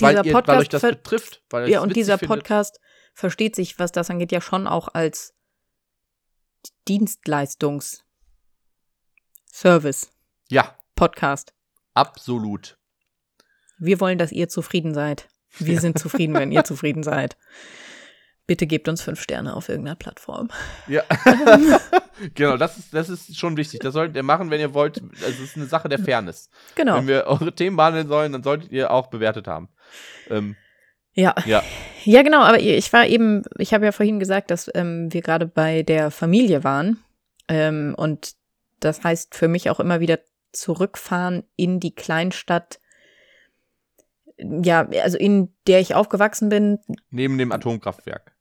[0.01, 1.43] weil, Dieser ihr, weil euch Podcast, das betrifft.
[1.49, 2.41] Weil ja, und dieser findet.
[2.41, 2.81] Podcast
[3.15, 5.36] versteht sich, was das angeht, ja schon auch als
[6.89, 8.05] Dienstleistungs
[9.51, 10.11] Service
[10.51, 11.55] Ja, Podcast.
[11.95, 12.79] absolut.
[13.79, 15.29] Wir wollen, dass ihr zufrieden seid.
[15.59, 17.37] Wir sind zufrieden, wenn ihr zufrieden seid.
[18.47, 20.49] Bitte gebt uns fünf Sterne auf irgendeiner Plattform.
[20.87, 21.03] Ja.
[22.35, 23.81] genau, das ist, das ist schon wichtig.
[23.81, 25.03] Das solltet ihr machen, wenn ihr wollt.
[25.21, 26.49] Es ist eine Sache der Fairness.
[26.77, 26.97] Genau.
[26.99, 29.69] Wenn wir eure Themen behandeln sollen, dann solltet ihr auch bewertet haben.
[30.31, 30.55] Ähm,
[31.17, 31.35] Ja.
[31.47, 31.63] ja.
[32.05, 35.47] Ja, genau, aber ich war eben, ich habe ja vorhin gesagt, dass ähm, wir gerade
[35.47, 37.03] bei der Familie waren.
[37.49, 38.37] Ähm, und
[38.79, 40.21] das heißt für mich auch immer wieder
[40.53, 42.79] zurückfahren in die Kleinstadt,
[44.39, 46.79] ja, also in der ich aufgewachsen bin,
[47.11, 48.37] Neben dem Atomkraftwerk.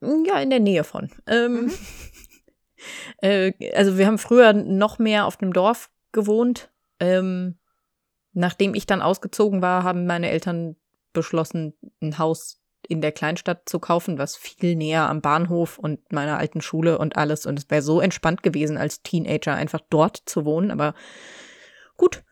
[0.00, 1.10] ja, in der Nähe von.
[1.26, 1.72] Ähm,
[3.20, 6.70] äh, also wir haben früher noch mehr auf dem Dorf gewohnt.
[7.00, 7.58] Ähm,
[8.32, 10.76] nachdem ich dann ausgezogen war, haben meine Eltern
[11.18, 16.38] beschlossen, ein Haus in der Kleinstadt zu kaufen, was viel näher am Bahnhof und meiner
[16.38, 17.44] alten Schule und alles.
[17.44, 20.70] Und es wäre so entspannt gewesen, als Teenager einfach dort zu wohnen.
[20.70, 20.94] Aber
[21.96, 22.24] gut,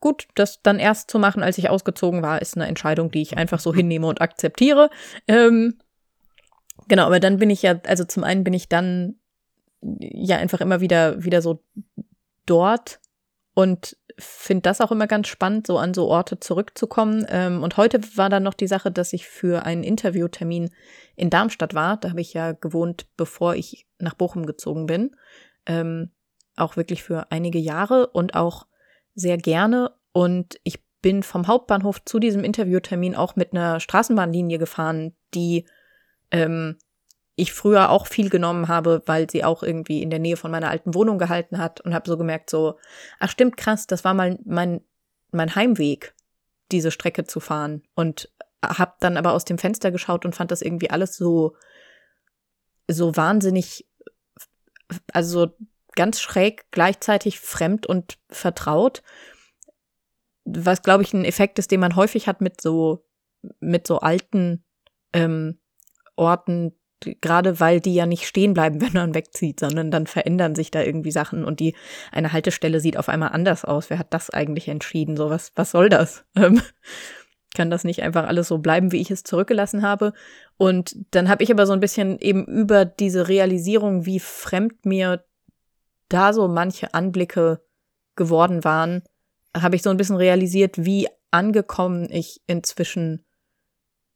[0.00, 3.36] gut, das dann erst zu machen, als ich ausgezogen war, ist eine Entscheidung, die ich
[3.36, 4.90] einfach so hinnehme und akzeptiere.
[5.28, 5.78] Ähm,
[6.88, 9.16] genau, aber dann bin ich ja, also zum einen bin ich dann
[9.82, 11.62] ja einfach immer wieder, wieder so
[12.46, 13.00] dort
[13.54, 17.26] und finde das auch immer ganz spannend, so an so Orte zurückzukommen.
[17.28, 20.70] Ähm, und heute war dann noch die Sache, dass ich für einen Interviewtermin
[21.16, 21.96] in Darmstadt war.
[21.96, 25.16] Da habe ich ja gewohnt, bevor ich nach Bochum gezogen bin.
[25.66, 26.10] Ähm,
[26.56, 28.66] auch wirklich für einige Jahre und auch
[29.14, 29.92] sehr gerne.
[30.12, 35.66] Und ich bin vom Hauptbahnhof zu diesem Interviewtermin auch mit einer Straßenbahnlinie gefahren, die
[36.30, 36.76] ähm,
[37.40, 40.70] ich früher auch viel genommen habe, weil sie auch irgendwie in der Nähe von meiner
[40.70, 42.78] alten Wohnung gehalten hat und habe so gemerkt, so,
[43.18, 44.80] ach stimmt, krass, das war mal mein,
[45.32, 46.14] mein Heimweg,
[46.70, 47.82] diese Strecke zu fahren.
[47.94, 48.30] Und
[48.64, 51.56] habe dann aber aus dem Fenster geschaut und fand das irgendwie alles so,
[52.88, 53.86] so wahnsinnig,
[55.12, 55.56] also so
[55.94, 59.02] ganz schräg, gleichzeitig fremd und vertraut.
[60.44, 63.06] Was, glaube ich, ein Effekt ist, den man häufig hat mit so,
[63.60, 64.64] mit so alten
[65.12, 65.58] ähm,
[66.16, 66.74] Orten,
[67.20, 70.82] gerade weil die ja nicht stehen bleiben, wenn man wegzieht, sondern dann verändern sich da
[70.82, 71.74] irgendwie Sachen und die
[72.12, 73.90] eine Haltestelle sieht auf einmal anders aus.
[73.90, 75.16] Wer hat das eigentlich entschieden?
[75.16, 76.24] So was, was soll das?
[76.36, 76.62] Ähm,
[77.52, 80.12] kann das nicht einfach alles so bleiben, wie ich es zurückgelassen habe?
[80.56, 85.24] Und dann habe ich aber so ein bisschen eben über diese Realisierung, wie fremd mir
[86.08, 87.60] da so manche Anblicke
[88.14, 89.02] geworden waren,
[89.56, 93.24] habe ich so ein bisschen realisiert, wie angekommen ich inzwischen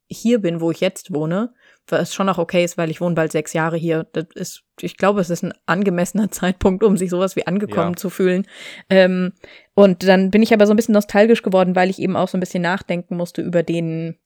[0.09, 1.55] hier bin, wo ich jetzt wohne.
[1.89, 4.07] Was schon auch okay ist, weil ich wohne bald sechs Jahre hier.
[4.13, 7.97] Das ist, ich glaube, es ist ein angemessener Zeitpunkt, um sich sowas wie angekommen Ja.
[7.97, 8.47] zu fühlen.
[8.91, 9.33] Ähm,
[9.75, 12.37] und dann bin ich aber so ein bisschen nostalgisch geworden, weil ich eben auch so
[12.37, 14.19] ein bisschen nachdenken musste über den,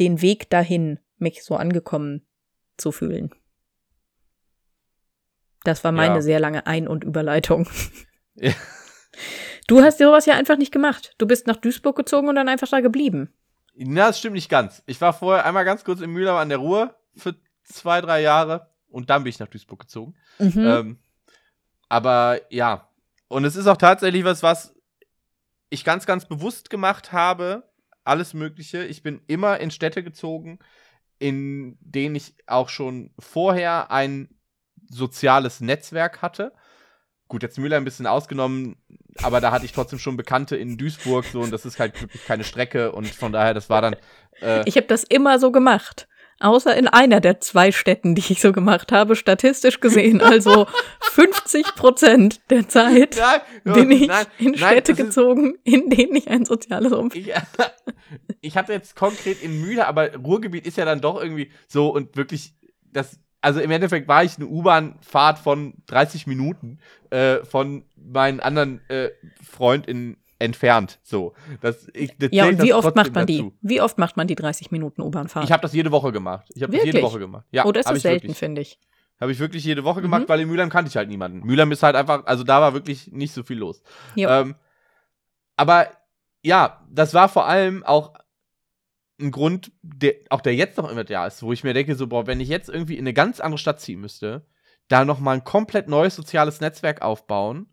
[0.00, 2.26] den Weg dahin, mich so angekommen
[2.76, 3.30] zu fühlen.
[5.64, 6.20] Das war meine Ja.
[6.20, 7.68] sehr lange Ein- und Überleitung.
[8.34, 8.52] Ja.
[9.68, 11.14] Du hast sowas ja einfach nicht gemacht.
[11.18, 13.32] Du bist nach Duisburg gezogen und dann einfach da geblieben.
[13.78, 14.82] Na, das stimmt nicht ganz.
[14.86, 18.70] Ich war vorher einmal ganz kurz in Mühlheim an der Ruhr für zwei, drei Jahre
[18.88, 20.14] und dann bin ich nach Duisburg gezogen.
[20.38, 20.52] Mhm.
[20.56, 20.98] Ähm,
[21.88, 22.88] aber ja,
[23.28, 24.74] und es ist auch tatsächlich was, was
[25.68, 27.68] ich ganz, ganz bewusst gemacht habe.
[28.04, 28.84] Alles Mögliche.
[28.84, 30.58] Ich bin immer in Städte gezogen,
[31.18, 34.28] in denen ich auch schon vorher ein
[34.88, 36.52] soziales Netzwerk hatte.
[37.28, 38.76] Gut, jetzt Müller ein bisschen ausgenommen,
[39.22, 42.24] aber da hatte ich trotzdem schon Bekannte in Duisburg so und das ist halt wirklich
[42.24, 43.96] keine Strecke und von daher, das war dann.
[44.40, 46.06] Äh, Ich habe das immer so gemacht.
[46.38, 50.20] Außer in einer der zwei Städten, die ich so gemacht habe, statistisch gesehen.
[50.20, 50.66] Also
[51.00, 53.16] 50 Prozent der Zeit
[53.64, 57.26] nein, bin ich nein, in nein, Städte ist- gezogen, in denen ich ein soziales Umfeld.
[57.28, 57.32] Ich,
[58.42, 62.16] ich hatte jetzt konkret in Mühle, aber Ruhrgebiet ist ja dann doch irgendwie so und
[62.16, 62.52] wirklich
[62.92, 63.18] das.
[63.40, 66.78] Also im Endeffekt war ich eine U-Bahn-Fahrt von 30 Minuten
[67.10, 69.10] äh, von meinen anderen äh,
[69.42, 70.98] FreundInnen entfernt.
[71.02, 73.38] So, das, ich, das Ja, und wie oft macht man die?
[73.38, 73.52] dazu.
[73.62, 75.44] Wie oft macht man die 30 Minuten U-Bahnfahrt?
[75.44, 76.46] Ich habe das jede Woche gemacht.
[76.54, 77.00] Ich habe das jede?
[77.02, 77.46] Woche gemacht.
[77.52, 78.78] Ja, oh, das ist selten, finde ich.
[79.18, 80.28] Habe ich wirklich jede Woche gemacht, Mhm.
[80.28, 81.40] weil in Mülheim kannte ich halt niemanden.
[81.46, 83.82] Mülheim ist halt einfach, also da war wirklich nicht so viel los.
[84.16, 84.56] Ähm,
[85.56, 85.88] aber
[86.42, 88.12] ja, das war vor allem auch
[89.20, 92.06] ein Grund, der, auch der jetzt noch immer da ist, wo ich mir denke, so,
[92.06, 94.46] boah, wenn ich jetzt irgendwie in eine ganz andere Stadt ziehen müsste,
[94.88, 97.66] da nochmal ein komplett neues soziales Netzwerk aufbauen,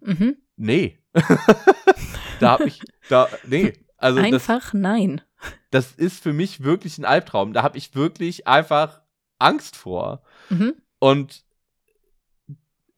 [0.00, 0.36] Mhm.
[0.56, 0.98] nee.
[2.40, 3.72] da hab ich, da, nee.
[3.96, 5.22] Also das, Einfach nein.
[5.70, 7.52] das ist für mich wirklich ein Albtraum.
[7.52, 9.02] Da habe ich wirklich einfach
[9.38, 10.22] Angst vor.
[10.50, 10.74] Mhm.
[11.00, 11.44] Und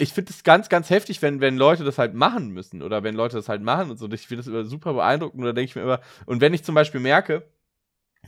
[0.01, 3.15] ich finde es ganz, ganz heftig, wenn, wenn Leute das halt machen müssen oder wenn
[3.15, 4.11] Leute das halt machen und so.
[4.11, 5.43] Ich finde das immer super beeindruckend.
[5.43, 7.47] Oder denke ich mir immer, und wenn ich zum Beispiel merke,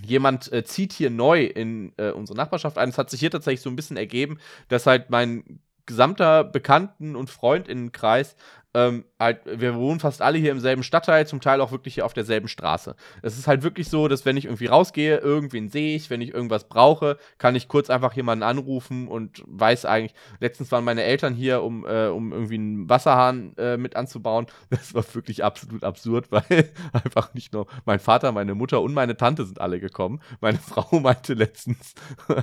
[0.04, 3.62] jemand äh, zieht hier neu in äh, unsere Nachbarschaft ein, es hat sich hier tatsächlich
[3.62, 8.36] so ein bisschen ergeben, dass halt mein gesamter Bekannten- und Freundinnenkreis
[8.74, 12.06] ähm, halt, wir wohnen fast alle hier im selben Stadtteil, zum Teil auch wirklich hier
[12.06, 12.96] auf derselben Straße.
[13.20, 16.32] Es ist halt wirklich so, dass wenn ich irgendwie rausgehe, irgendwen sehe ich, wenn ich
[16.32, 21.34] irgendwas brauche, kann ich kurz einfach jemanden anrufen und weiß eigentlich, letztens waren meine Eltern
[21.34, 24.46] hier, um, äh, um irgendwie einen Wasserhahn äh, mit anzubauen.
[24.70, 29.16] Das war wirklich absolut absurd, weil einfach nicht nur mein Vater, meine Mutter und meine
[29.16, 30.20] Tante sind alle gekommen.
[30.40, 31.94] Meine Frau meinte letztens,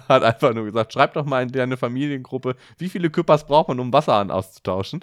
[0.08, 3.80] hat einfach nur gesagt, schreib doch mal in deine Familiengruppe, wie viele Küppers braucht man,
[3.80, 5.02] um Wasserhahn auszutauschen,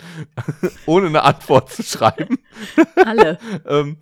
[0.87, 2.39] ohne eine Antwort zu schreiben.
[3.05, 3.39] Alle.
[3.67, 3.99] ähm,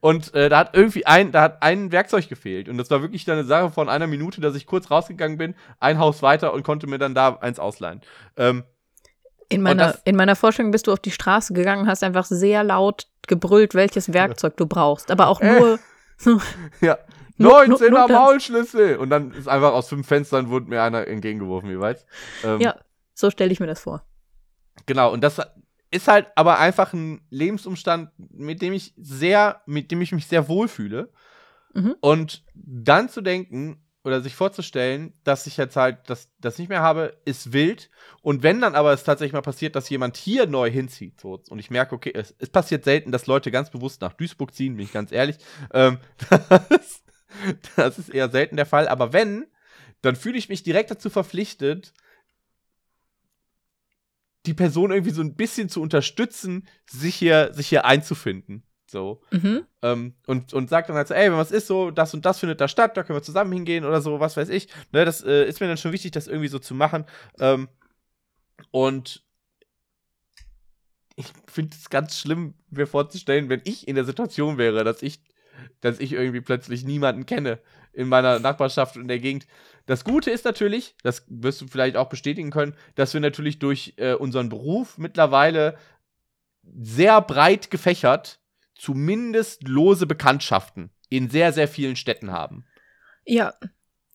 [0.00, 2.68] und äh, da hat irgendwie ein, da hat ein Werkzeug gefehlt.
[2.68, 5.54] Und das war wirklich dann eine Sache von einer Minute, dass ich kurz rausgegangen bin,
[5.80, 8.02] ein Haus weiter und konnte mir dann da eins ausleihen.
[8.36, 8.64] Ähm,
[9.48, 12.64] In meiner, das- in meiner Vorstellung bist du auf die Straße gegangen, hast einfach sehr
[12.64, 15.10] laut gebrüllt, welches Werkzeug du brauchst.
[15.10, 15.58] Aber auch Äh.
[15.58, 15.78] nur.
[16.80, 16.98] ja.
[17.36, 18.10] Nur- nur- 19er nur das.
[18.10, 18.96] Maulschlüssel!
[18.96, 22.06] Und dann ist einfach aus fünf Fenstern wurde mir einer entgegengeworfen, jeweils.
[22.44, 22.76] Ähm, Ja,
[23.12, 24.04] so stelle ich mir das vor.
[24.86, 25.40] Genau, und das
[25.90, 30.48] ist halt aber einfach ein Lebensumstand, mit dem ich sehr, mit dem ich mich sehr
[30.48, 31.12] wohlfühle.
[31.74, 31.96] Mhm.
[32.00, 36.82] Und dann zu denken oder sich vorzustellen, dass ich jetzt halt das, das nicht mehr
[36.82, 37.90] habe, ist wild.
[38.20, 41.58] Und wenn dann aber es tatsächlich mal passiert, dass jemand hier neu hinzieht, so, und
[41.58, 44.84] ich merke, okay, es, es passiert selten, dass Leute ganz bewusst nach Duisburg ziehen, bin
[44.84, 45.36] ich ganz ehrlich.
[45.72, 47.02] Ähm, das,
[47.76, 48.88] das ist eher selten der Fall.
[48.88, 49.46] Aber wenn,
[50.02, 51.94] dann fühle ich mich direkt dazu verpflichtet,
[54.46, 58.62] die Person irgendwie so ein bisschen zu unterstützen, sich hier, sich hier einzufinden.
[58.86, 59.22] So.
[59.30, 59.64] Mhm.
[59.82, 62.38] Ähm, und, und sagt dann halt so, ey, wenn was ist so, das und das
[62.38, 64.68] findet da statt, da können wir zusammen hingehen oder so, was weiß ich.
[64.92, 67.04] Ne, das äh, ist mir dann schon wichtig, das irgendwie so zu machen.
[67.38, 67.68] Ähm,
[68.70, 69.24] und
[71.16, 75.22] ich finde es ganz schlimm, mir vorzustellen, wenn ich in der Situation wäre, dass ich,
[75.80, 77.60] dass ich irgendwie plötzlich niemanden kenne
[77.92, 79.46] in meiner Nachbarschaft und in der Gegend.
[79.86, 83.94] Das Gute ist natürlich, das wirst du vielleicht auch bestätigen können, dass wir natürlich durch
[83.96, 85.76] äh, unseren Beruf mittlerweile
[86.62, 88.40] sehr breit gefächert
[88.74, 92.64] zumindest lose Bekanntschaften in sehr, sehr vielen Städten haben.
[93.24, 93.54] Ja.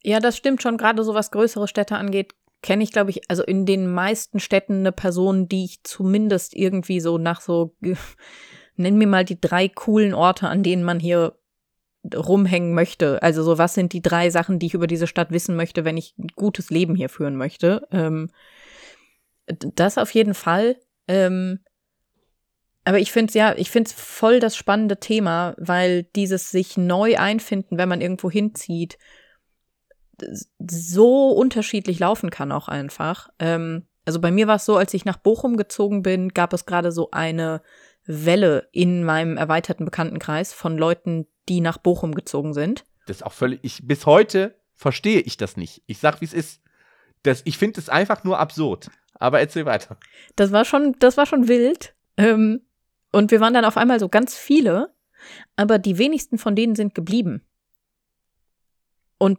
[0.01, 0.77] Ja, das stimmt schon.
[0.77, 4.79] Gerade so was größere Städte angeht, kenne ich, glaube ich, also in den meisten Städten
[4.79, 7.75] eine Person, die ich zumindest irgendwie so nach so,
[8.75, 11.37] nenn mir mal die drei coolen Orte, an denen man hier
[12.15, 13.21] rumhängen möchte.
[13.21, 15.97] Also so, was sind die drei Sachen, die ich über diese Stadt wissen möchte, wenn
[15.97, 17.87] ich ein gutes Leben hier führen möchte?
[17.91, 18.29] Ähm,
[19.47, 20.77] das auf jeden Fall.
[21.07, 21.59] Ähm,
[22.85, 26.77] aber ich finde es ja, ich finde es voll das spannende Thema, weil dieses sich
[26.77, 28.97] neu einfinden, wenn man irgendwo hinzieht,
[30.59, 33.29] so unterschiedlich laufen kann auch einfach.
[33.39, 36.65] Ähm, also bei mir war es so, als ich nach Bochum gezogen bin, gab es
[36.65, 37.61] gerade so eine
[38.09, 42.83] Welle in meinem erweiterten Bekanntenkreis von Leuten, die nach Bochum gezogen sind.
[43.05, 45.83] Das ist auch völlig, ich, bis heute verstehe ich das nicht.
[45.85, 46.61] Ich sag, wie es ist.
[47.21, 48.89] Das, ich finde es einfach nur absurd.
[49.13, 49.97] Aber erzähl weiter.
[50.35, 51.93] Das war schon, das war schon wild.
[52.17, 52.61] Ähm,
[53.11, 54.91] und wir waren dann auf einmal so ganz viele,
[55.55, 57.45] aber die wenigsten von denen sind geblieben.
[59.19, 59.37] Und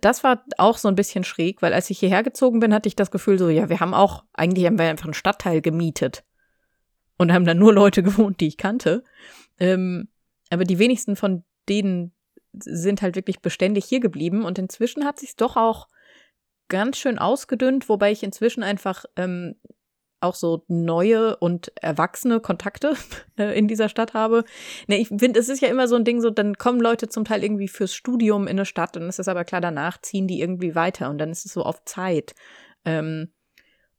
[0.00, 2.94] das war auch so ein bisschen schräg, weil als ich hierher gezogen bin, hatte ich
[2.94, 6.22] das Gefühl so, ja, wir haben auch, eigentlich haben wir einfach einen Stadtteil gemietet
[7.18, 9.04] und haben dann nur Leute gewohnt, die ich kannte.
[9.58, 10.08] Ähm,
[10.50, 12.12] aber die wenigsten von denen
[12.52, 15.88] sind halt wirklich beständig hier geblieben und inzwischen hat sich doch auch
[16.68, 19.56] ganz schön ausgedünnt, wobei ich inzwischen einfach ähm,
[20.22, 22.94] auch so neue und erwachsene Kontakte
[23.38, 24.44] äh, in dieser Stadt habe.
[24.86, 27.24] Ne, ich finde, es ist ja immer so ein Ding, so dann kommen Leute zum
[27.24, 30.40] Teil irgendwie fürs Studium in eine Stadt und es ist aber klar, danach ziehen die
[30.40, 32.34] irgendwie weiter und dann ist es so auf Zeit.
[32.84, 33.32] Ähm,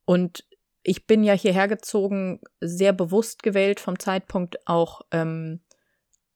[0.06, 0.46] und
[0.84, 5.62] ich bin ja hierher gezogen, sehr bewusst gewählt vom Zeitpunkt auch ähm,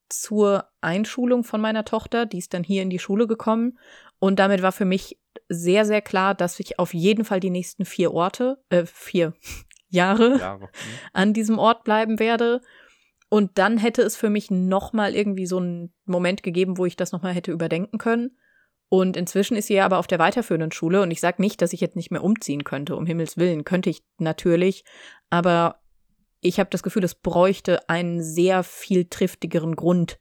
[0.08, 2.24] zur Einschulung von meiner Tochter.
[2.26, 3.78] Die ist dann hier in die Schule gekommen
[4.18, 7.84] und damit war für mich sehr, sehr klar, dass ich auf jeden Fall die nächsten
[7.84, 9.34] vier Orte, äh, vier,
[9.88, 10.64] Jahre, Jahre.
[10.64, 10.68] Mhm.
[11.12, 12.60] an diesem Ort bleiben werde.
[13.30, 16.96] Und dann hätte es für mich noch mal irgendwie so einen Moment gegeben, wo ich
[16.96, 18.38] das noch mal hätte überdenken können.
[18.88, 21.74] Und inzwischen ist sie ja aber auf der weiterführenden Schule und ich sage nicht, dass
[21.74, 24.84] ich jetzt nicht mehr umziehen könnte, um Himmels Willen, könnte ich natürlich,
[25.28, 25.80] aber
[26.40, 30.18] ich habe das Gefühl, es bräuchte einen sehr viel triftigeren Grund,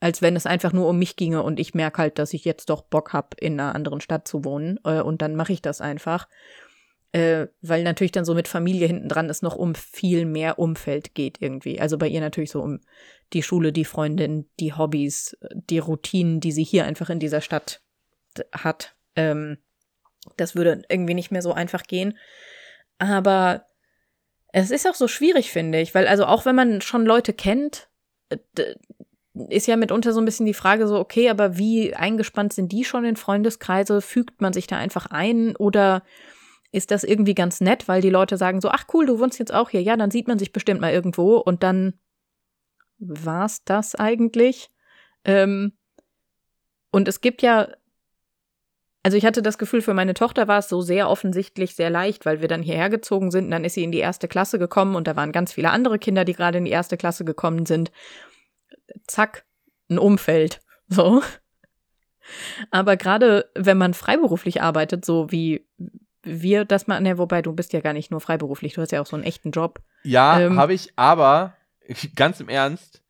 [0.00, 2.70] als wenn es einfach nur um mich ginge und ich merke halt, dass ich jetzt
[2.70, 5.80] doch Bock habe, in einer anderen Stadt zu wohnen äh, und dann mache ich das
[5.82, 6.28] einfach
[7.14, 11.14] äh, weil natürlich dann so mit Familie hinten dran es noch um viel mehr Umfeld
[11.14, 11.80] geht irgendwie.
[11.80, 12.80] Also bei ihr natürlich so um
[13.32, 17.82] die Schule, die Freundin, die Hobbys, die Routinen, die sie hier einfach in dieser Stadt
[18.50, 18.96] hat.
[19.14, 19.58] Ähm,
[20.36, 22.18] das würde irgendwie nicht mehr so einfach gehen.
[22.98, 23.64] Aber
[24.48, 27.90] es ist auch so schwierig, finde ich, weil also auch wenn man schon Leute kennt,
[28.28, 28.38] äh,
[29.50, 32.84] ist ja mitunter so ein bisschen die Frage so, okay, aber wie eingespannt sind die
[32.84, 34.00] schon in Freundeskreise?
[34.00, 36.02] Fügt man sich da einfach ein oder
[36.74, 39.54] ist das irgendwie ganz nett, weil die Leute sagen so, ach cool, du wohnst jetzt
[39.54, 41.94] auch hier, ja, dann sieht man sich bestimmt mal irgendwo und dann
[42.98, 44.70] war's das eigentlich.
[45.24, 45.72] Ähm,
[46.90, 47.68] und es gibt ja,
[49.04, 52.26] also ich hatte das Gefühl, für meine Tochter war es so sehr offensichtlich sehr leicht,
[52.26, 54.96] weil wir dann hierher gezogen sind, und dann ist sie in die erste Klasse gekommen
[54.96, 57.92] und da waren ganz viele andere Kinder, die gerade in die erste Klasse gekommen sind.
[59.06, 59.44] Zack,
[59.88, 60.60] ein Umfeld.
[60.88, 61.22] So.
[62.70, 65.66] Aber gerade wenn man freiberuflich arbeitet, so wie
[66.24, 69.00] wir das mal, ne, wobei du bist ja gar nicht nur freiberuflich, du hast ja
[69.00, 69.80] auch so einen echten Job.
[70.02, 71.54] Ja, ähm, habe ich, aber
[72.16, 73.02] ganz im Ernst,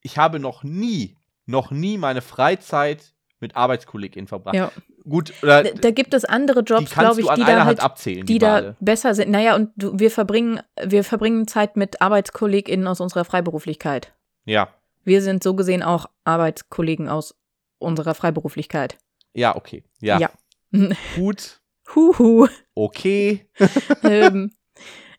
[0.00, 1.16] ich habe noch nie,
[1.46, 4.54] noch nie meine Freizeit mit ArbeitskollegInnen verbracht.
[4.54, 4.72] Ja.
[5.06, 8.34] Gut, oder, da, da, gibt es andere Jobs, glaube ich, die da halt, abzählen, die,
[8.34, 9.30] die da besser sind.
[9.30, 14.14] Naja, und du, wir verbringen, wir verbringen Zeit mit ArbeitskollegInnen aus unserer Freiberuflichkeit.
[14.46, 14.68] Ja.
[15.04, 17.34] Wir sind so gesehen auch Arbeitskollegen aus
[17.78, 18.96] unserer Freiberuflichkeit.
[19.34, 19.84] Ja, okay.
[20.00, 20.18] Ja.
[20.18, 20.30] ja.
[21.16, 21.60] Gut.
[21.94, 22.48] Huhu.
[22.74, 23.46] Okay.
[24.02, 24.52] ähm,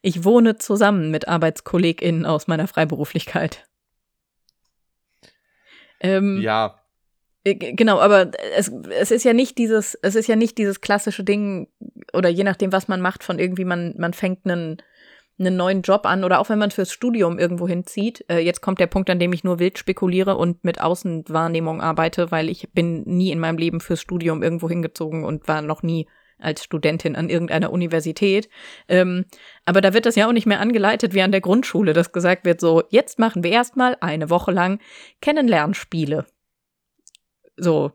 [0.02, 3.68] ich wohne zusammen mit ArbeitskollegInnen aus meiner Freiberuflichkeit.
[6.00, 6.80] Ähm, ja.
[7.44, 11.24] Äh, genau, aber es, es ist ja nicht dieses, es ist ja nicht dieses klassische
[11.24, 11.70] Ding,
[12.14, 14.82] oder je nachdem, was man macht, von irgendwie, man, man fängt einen,
[15.40, 18.26] einen neuen Job an oder auch wenn man fürs Studium irgendwo hinzieht.
[18.30, 22.32] Äh, jetzt kommt der Punkt, an dem ich nur wild spekuliere und mit Außenwahrnehmung arbeite,
[22.32, 26.08] weil ich bin nie in meinem Leben fürs Studium irgendwo hingezogen und war noch nie
[26.40, 28.50] als Studentin an irgendeiner Universität.
[28.88, 29.26] Ähm,
[29.66, 32.46] aber da wird das ja auch nicht mehr angeleitet wie an der Grundschule, dass gesagt
[32.46, 34.80] wird, so, jetzt machen wir erstmal eine Woche lang
[35.22, 36.26] Kennenlernspiele.
[37.58, 37.92] So.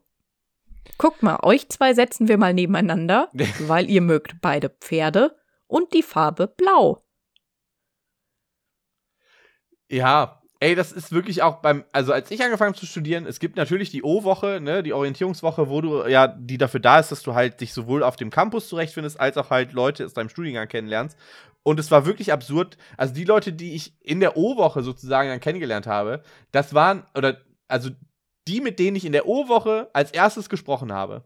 [0.98, 3.28] Guckt mal, euch zwei setzen wir mal nebeneinander,
[3.60, 5.36] weil ihr mögt beide Pferde
[5.66, 7.04] und die Farbe blau.
[9.88, 13.56] Ja, Ey, das ist wirklich auch beim, also als ich angefangen zu studieren, es gibt
[13.56, 17.34] natürlich die O-Woche, ne, die Orientierungswoche, wo du ja, die dafür da ist, dass du
[17.34, 21.16] halt dich sowohl auf dem Campus zurechtfindest, als auch halt Leute aus deinem Studiengang kennenlernst.
[21.62, 22.76] Und es war wirklich absurd.
[22.98, 27.40] Also die Leute, die ich in der O-Woche sozusagen dann kennengelernt habe, das waren, oder,
[27.66, 27.88] also
[28.46, 31.24] die, mit denen ich in der O-Woche als erstes gesprochen habe,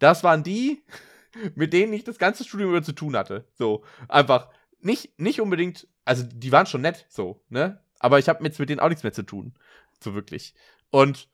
[0.00, 0.82] das waren die,
[1.54, 3.46] mit denen ich das ganze Studium über zu tun hatte.
[3.54, 4.48] So, einfach
[4.80, 7.80] nicht, nicht unbedingt, also die waren schon nett, so, ne?
[8.00, 9.54] Aber ich habe jetzt mit denen auch nichts mehr zu tun.
[10.02, 10.54] So wirklich.
[10.90, 11.28] Und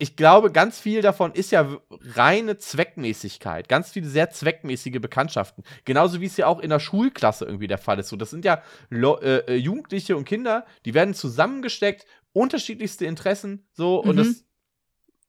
[0.00, 3.68] ich glaube, ganz viel davon ist ja reine Zweckmäßigkeit.
[3.68, 5.64] Ganz viele sehr zweckmäßige Bekanntschaften.
[5.84, 8.08] Genauso wie es ja auch in der Schulklasse irgendwie der Fall ist.
[8.08, 13.66] So, das sind ja Lo äh, äh Jugendliche und Kinder, die werden zusammengesteckt, unterschiedlichste Interessen,
[13.72, 14.10] so, mhm.
[14.10, 14.44] und das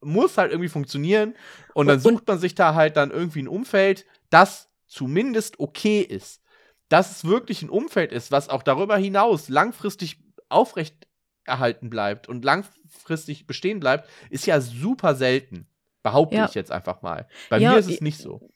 [0.01, 1.35] muss halt irgendwie funktionieren.
[1.73, 6.41] Und dann sucht man sich da halt dann irgendwie ein Umfeld, das zumindest okay ist.
[6.89, 10.19] Dass es wirklich ein Umfeld ist, was auch darüber hinaus langfristig
[10.49, 15.67] aufrechterhalten bleibt und langfristig bestehen bleibt, ist ja super selten.
[16.03, 16.45] Behaupte ja.
[16.45, 17.27] ich jetzt einfach mal.
[17.49, 18.49] Bei ja, mir ist es nicht so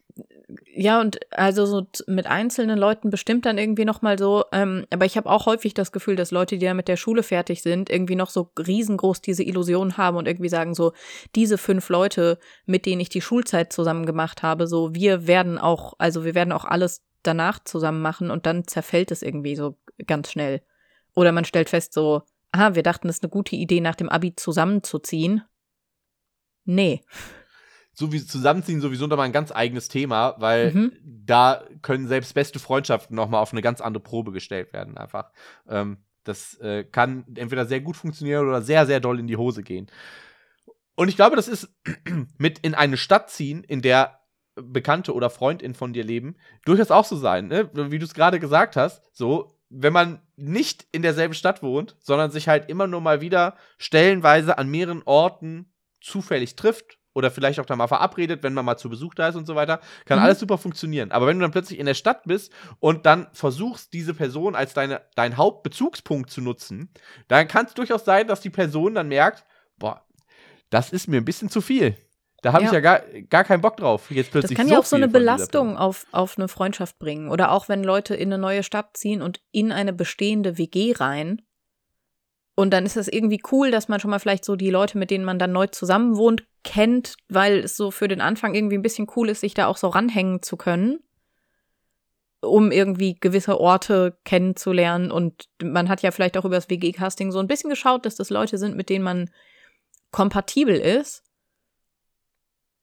[0.76, 5.18] ja, und also so mit einzelnen Leuten bestimmt dann irgendwie nochmal so, ähm, aber ich
[5.18, 8.16] habe auch häufig das Gefühl, dass Leute, die ja mit der Schule fertig sind, irgendwie
[8.16, 10.94] noch so riesengroß diese Illusion haben und irgendwie sagen so,
[11.36, 15.94] diese fünf Leute, mit denen ich die Schulzeit zusammen gemacht habe, so, wir werden auch,
[15.98, 20.32] also wir werden auch alles danach zusammen machen und dann zerfällt es irgendwie so ganz
[20.32, 20.62] schnell.
[21.16, 24.10] Oder man stellt fest so, aha, wir dachten, es ist eine gute Idee, nach dem
[24.10, 25.44] Abi zusammenzuziehen.
[26.66, 27.02] Nee
[27.94, 30.98] so wie Zusammenziehen sowieso nochmal ein ganz eigenes Thema, weil mhm.
[31.04, 35.32] da können selbst beste Freundschaften nochmal auf eine ganz andere Probe gestellt werden, einfach.
[35.70, 39.62] Ähm, das äh, kann entweder sehr gut funktionieren oder sehr, sehr doll in die Hose
[39.62, 39.92] gehen.
[40.96, 41.70] Und ich glaube, das ist
[42.38, 44.20] mit in eine Stadt ziehen, in der
[44.56, 46.36] Bekannte oder Freundin von dir leben,
[46.66, 47.70] durchaus auch so sein, ne?
[47.74, 52.32] Wie du es gerade gesagt hast, so, wenn man nicht in derselben Stadt wohnt, sondern
[52.32, 57.66] sich halt immer nur mal wieder stellenweise an mehreren Orten zufällig trifft oder vielleicht auch
[57.66, 60.26] da mal verabredet, wenn man mal zu Besuch da ist und so weiter, kann mhm.
[60.26, 61.12] alles super funktionieren.
[61.12, 64.74] Aber wenn du dann plötzlich in der Stadt bist und dann versuchst, diese Person als
[64.74, 66.90] deine, dein Hauptbezugspunkt zu nutzen,
[67.28, 69.46] dann kann es durchaus sein, dass die Person dann merkt,
[69.78, 70.06] boah,
[70.70, 71.96] das ist mir ein bisschen zu viel.
[72.44, 72.70] Da habe ja.
[72.70, 74.12] ich ja gar, gar keinen Bock drauf.
[74.12, 77.30] Jetzt plötzlich das kann so ja auch so eine Belastung auf, auf eine Freundschaft bringen.
[77.30, 81.42] Oder auch wenn Leute in eine neue Stadt ziehen und in eine bestehende WG rein
[82.56, 85.10] und dann ist es irgendwie cool, dass man schon mal vielleicht so die Leute, mit
[85.10, 88.84] denen man dann neu zusammen wohnt, kennt, weil es so für den Anfang irgendwie ein
[88.84, 91.00] bisschen cool ist, sich da auch so ranhängen zu können,
[92.42, 95.12] um irgendwie gewisse Orte kennenzulernen.
[95.12, 98.30] Und man hat ja vielleicht auch über das WG-Casting so ein bisschen geschaut, dass das
[98.30, 99.32] Leute sind, mit denen man
[100.12, 101.23] kompatibel ist.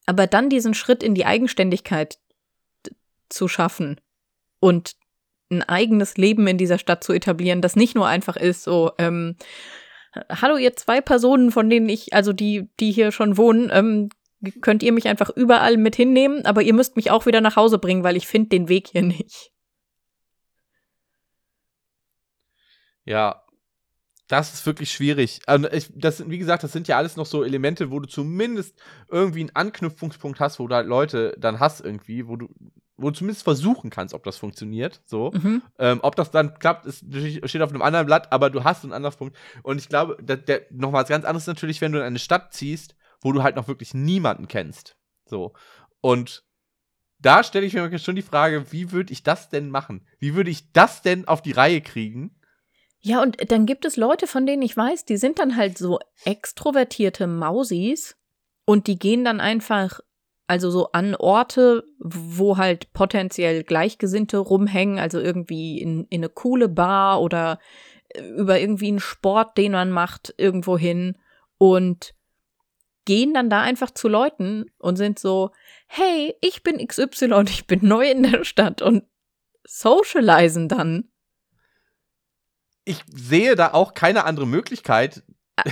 [0.07, 2.19] Aber dann diesen Schritt in die Eigenständigkeit
[3.29, 4.01] zu schaffen
[4.59, 4.97] und
[5.51, 9.37] ein eigenes Leben in dieser Stadt zu etablieren, das nicht nur einfach ist, so, ähm,
[10.29, 14.09] hallo ihr zwei Personen, von denen ich, also die, die hier schon wohnen, ähm,
[14.61, 17.79] könnt ihr mich einfach überall mit hinnehmen, aber ihr müsst mich auch wieder nach Hause
[17.79, 19.53] bringen, weil ich finde den Weg hier nicht.
[23.05, 23.43] Ja,
[24.31, 25.41] das ist wirklich schwierig.
[25.47, 28.78] Also ich, das, wie gesagt, das sind ja alles noch so Elemente, wo du zumindest
[29.09, 32.49] irgendwie einen Anknüpfungspunkt hast, wo du halt Leute dann hast irgendwie, wo du
[32.97, 35.01] wo du zumindest versuchen kannst, ob das funktioniert.
[35.07, 35.33] So.
[35.33, 35.62] Mhm.
[35.78, 37.05] Ähm, ob das dann klappt, ist,
[37.45, 39.37] steht auf einem anderen Blatt, aber du hast einen Anlaufpunkt.
[39.62, 42.53] Und ich glaube, der, der, noch was ganz anderes natürlich, wenn du in eine Stadt
[42.53, 44.97] ziehst, wo du halt noch wirklich niemanden kennst.
[45.24, 45.55] So.
[46.03, 46.45] Und
[47.18, 50.07] da stelle ich mir schon die Frage, wie würde ich das denn machen?
[50.18, 52.37] Wie würde ich das denn auf die Reihe kriegen?
[53.03, 55.99] Ja, und dann gibt es Leute, von denen ich weiß, die sind dann halt so
[56.25, 58.17] extrovertierte Mausis
[58.67, 60.01] und die gehen dann einfach
[60.51, 66.69] also so an Orte, wo halt potenziell Gleichgesinnte rumhängen, also irgendwie in, in eine coole
[66.69, 67.61] Bar oder
[68.09, 71.17] äh, über irgendwie einen Sport, den man macht, irgendwo hin
[71.57, 72.15] und
[73.05, 75.53] gehen dann da einfach zu Leuten und sind so,
[75.87, 79.05] hey, ich bin XY, ich bin neu in der Stadt und
[79.63, 81.11] socialisen dann.
[82.91, 85.22] Ich sehe da auch keine andere Möglichkeit,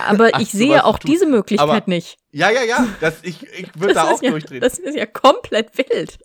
[0.07, 2.17] aber ich sehe auch diese Möglichkeit aber, nicht.
[2.31, 2.87] Ja, ja, ja.
[3.01, 4.61] Das, ich ich würde da auch ja, durchdrehen.
[4.61, 6.19] Das ist ja komplett wild.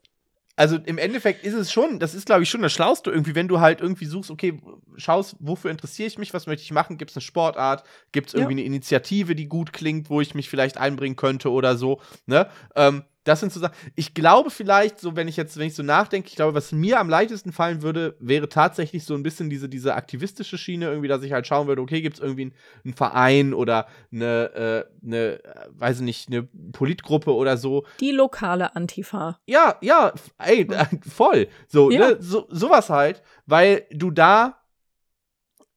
[0.56, 3.48] Also im Endeffekt ist es schon, das ist, glaube ich, schon das Schlauste irgendwie, wenn
[3.48, 4.62] du halt irgendwie suchst, okay,
[4.98, 8.34] schaust, wofür interessiere ich mich, was möchte ich machen, gibt es eine Sportart, gibt es
[8.36, 8.58] irgendwie ja.
[8.58, 12.52] eine Initiative, die gut klingt, wo ich mich vielleicht einbringen könnte oder so, ne?
[12.76, 13.76] Ähm, das sind so Sachen.
[13.96, 17.00] Ich glaube vielleicht, so wenn ich jetzt, wenn ich so nachdenke, ich glaube, was mir
[17.00, 21.24] am leichtesten fallen würde, wäre tatsächlich so ein bisschen diese, diese aktivistische Schiene, irgendwie, dass
[21.24, 22.54] ich halt schauen würde, okay, gibt es irgendwie
[22.84, 25.40] einen, Verein oder eine, äh, eine,
[25.72, 27.86] weiß ich nicht, eine Politgruppe oder so.
[28.00, 29.40] Die lokale Antifa.
[29.46, 30.68] Ja, ja, ey,
[31.08, 31.48] voll.
[31.68, 32.10] So, ja.
[32.10, 34.58] ne, so, sowas halt, weil du da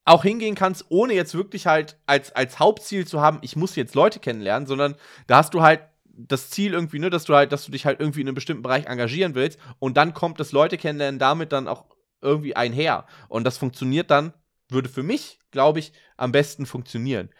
[0.04, 3.94] auch hingehen kannst, ohne jetzt wirklich halt als, als Hauptziel zu haben, ich muss jetzt
[3.94, 4.94] Leute kennenlernen, sondern
[5.26, 5.80] da hast du halt
[6.16, 8.62] das Ziel irgendwie, ne, dass du halt, dass du dich halt irgendwie in einem bestimmten
[8.62, 11.84] Bereich engagieren willst und dann kommt das Leute kennenlernen damit dann auch
[12.20, 13.06] irgendwie einher.
[13.28, 14.32] Und das funktioniert dann,
[14.68, 17.30] würde für mich, glaube ich, am besten funktionieren.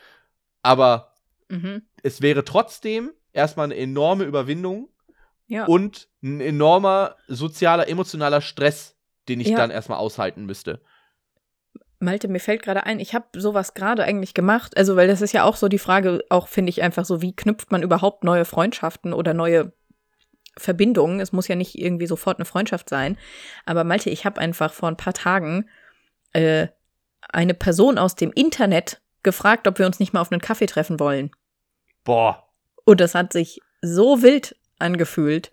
[0.63, 1.15] Aber
[1.49, 1.83] mhm.
[2.03, 4.89] es wäre trotzdem erstmal eine enorme Überwindung
[5.47, 5.65] ja.
[5.65, 8.97] und ein enormer sozialer, emotionaler Stress,
[9.29, 9.57] den ich ja.
[9.57, 10.83] dann erstmal aushalten müsste.
[11.99, 14.77] Malte, mir fällt gerade ein, ich habe sowas gerade eigentlich gemacht.
[14.77, 17.35] Also, weil das ist ja auch so die Frage, auch finde ich einfach so, wie
[17.35, 19.73] knüpft man überhaupt neue Freundschaften oder neue
[20.59, 21.21] Verbindungen?
[21.21, 23.17] Es muss ja nicht irgendwie sofort eine Freundschaft sein.
[23.65, 25.69] Aber Malte, ich habe einfach vor ein paar Tagen
[26.33, 26.69] äh,
[27.29, 31.01] eine Person aus dem Internet gefragt, ob wir uns nicht mal auf einen Kaffee treffen
[31.01, 31.31] wollen.
[32.05, 32.49] Boah.
[32.85, 35.53] Und das hat sich so wild angefühlt.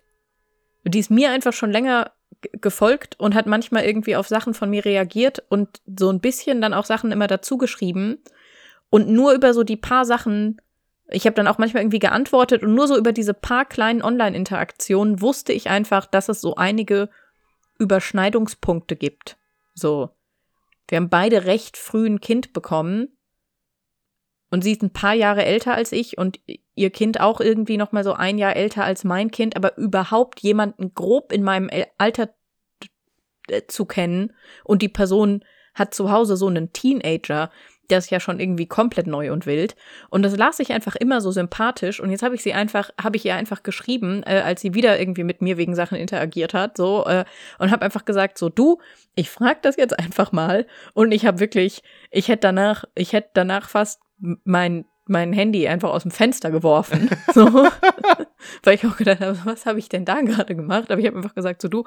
[0.84, 2.12] Die ist mir einfach schon länger
[2.52, 6.74] gefolgt und hat manchmal irgendwie auf Sachen von mir reagiert und so ein bisschen dann
[6.74, 8.18] auch Sachen immer dazu geschrieben.
[8.90, 10.60] Und nur über so die paar Sachen,
[11.08, 15.20] ich habe dann auch manchmal irgendwie geantwortet und nur so über diese paar kleinen Online-Interaktionen
[15.20, 17.08] wusste ich einfach, dass es so einige
[17.78, 19.36] Überschneidungspunkte gibt.
[19.74, 20.10] So.
[20.88, 23.08] Wir haben beide recht früh ein Kind bekommen.
[24.54, 26.38] Und sie ist ein paar Jahre älter als ich und
[26.76, 30.38] ihr Kind auch irgendwie noch mal so ein Jahr älter als mein Kind, aber überhaupt
[30.42, 32.32] jemanden grob in meinem Alter
[33.66, 34.32] zu kennen
[34.62, 35.44] und die Person
[35.74, 37.50] hat zu Hause so einen Teenager,
[37.90, 39.76] der ist ja schon irgendwie komplett neu und wild.
[40.10, 42.00] Und das las ich einfach immer so sympathisch.
[42.00, 44.98] Und jetzt habe ich sie einfach, habe ich ihr einfach geschrieben, äh, als sie wieder
[44.98, 47.24] irgendwie mit mir wegen Sachen interagiert hat, so äh,
[47.58, 48.78] und habe einfach gesagt, so du,
[49.14, 50.66] ich frag das jetzt einfach mal.
[50.94, 54.00] Und ich habe wirklich, ich hätte danach, ich hätte danach fast
[54.44, 57.10] mein mein Handy einfach aus dem Fenster geworfen.
[57.34, 57.46] So.
[58.62, 60.90] Weil ich auch gedacht habe, was habe ich denn da gerade gemacht?
[60.90, 61.84] Aber ich habe einfach gesagt, so du,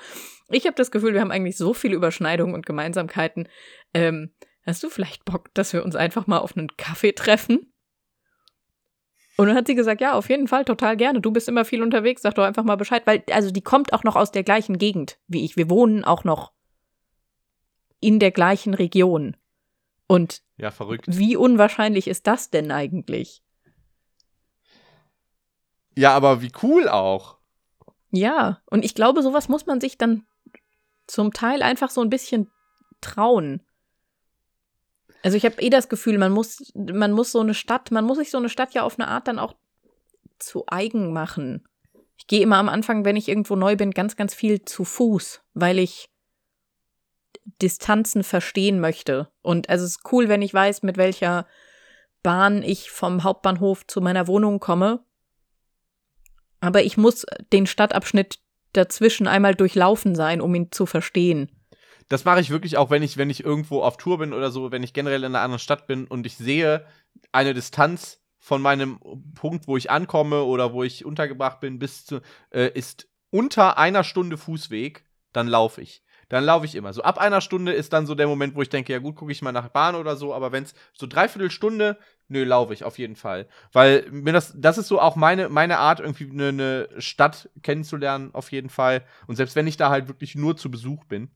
[0.50, 3.48] ich habe das Gefühl, wir haben eigentlich so viele Überschneidungen und Gemeinsamkeiten.
[3.94, 4.32] Ähm,
[4.68, 7.74] hast du vielleicht Bock, dass wir uns einfach mal auf einen Kaffee treffen?
[9.38, 11.22] Und dann hat sie gesagt, ja, auf jeden Fall, total gerne.
[11.22, 14.04] Du bist immer viel unterwegs, sag doch einfach mal Bescheid, weil, also die kommt auch
[14.04, 15.56] noch aus der gleichen Gegend wie ich.
[15.58, 16.54] Wir wohnen auch noch
[18.00, 19.38] in der gleichen Region.
[20.08, 21.06] Und ja, verrückt.
[21.08, 23.44] Wie unwahrscheinlich ist das denn eigentlich?
[25.96, 27.38] Ja, aber wie cool auch.
[28.12, 30.26] Ja, und ich glaube, sowas muss man sich dann
[31.06, 32.50] zum Teil einfach so ein bisschen
[33.02, 33.62] trauen.
[35.24, 38.18] Also ich habe eh das Gefühl, man muss, man muss so eine Stadt, man muss
[38.18, 39.56] sich so eine Stadt ja auf eine Art dann auch
[40.40, 41.68] zu eigen machen.
[42.18, 45.42] Ich gehe immer am Anfang, wenn ich irgendwo neu bin, ganz, ganz viel zu Fuß,
[45.54, 46.10] weil ich
[47.62, 49.30] Distanzen verstehen möchte.
[49.42, 51.48] Und also es ist cool, wenn ich weiß, mit welcher
[52.24, 55.04] Bahn ich vom Hauptbahnhof zu meiner Wohnung komme.
[56.60, 58.40] Aber ich muss den Stadtabschnitt
[58.74, 61.57] dazwischen einmal durchlaufen sein, um ihn zu verstehen.
[62.10, 64.72] Das mache ich wirklich auch, wenn ich, wenn ich irgendwo auf Tour bin oder so,
[64.72, 66.86] wenn ich generell in einer anderen Stadt bin und ich sehe
[67.32, 69.00] eine Distanz von meinem
[69.36, 74.04] Punkt, wo ich ankomme oder wo ich untergebracht bin, bis zu, äh, ist unter einer
[74.04, 75.04] Stunde Fußweg,
[75.34, 76.94] dann laufe ich dann laufe ich immer.
[76.94, 79.32] So ab einer Stunde ist dann so der Moment, wo ich denke, ja gut, gucke
[79.32, 81.98] ich mal nach Bahn oder so, aber wenn es so dreiviertel Stunde,
[82.28, 83.48] nö, laufe ich auf jeden Fall.
[83.72, 88.32] Weil mir das, das ist so auch meine, meine Art, irgendwie eine, eine Stadt kennenzulernen,
[88.34, 89.06] auf jeden Fall.
[89.28, 91.30] Und selbst wenn ich da halt wirklich nur zu Besuch bin,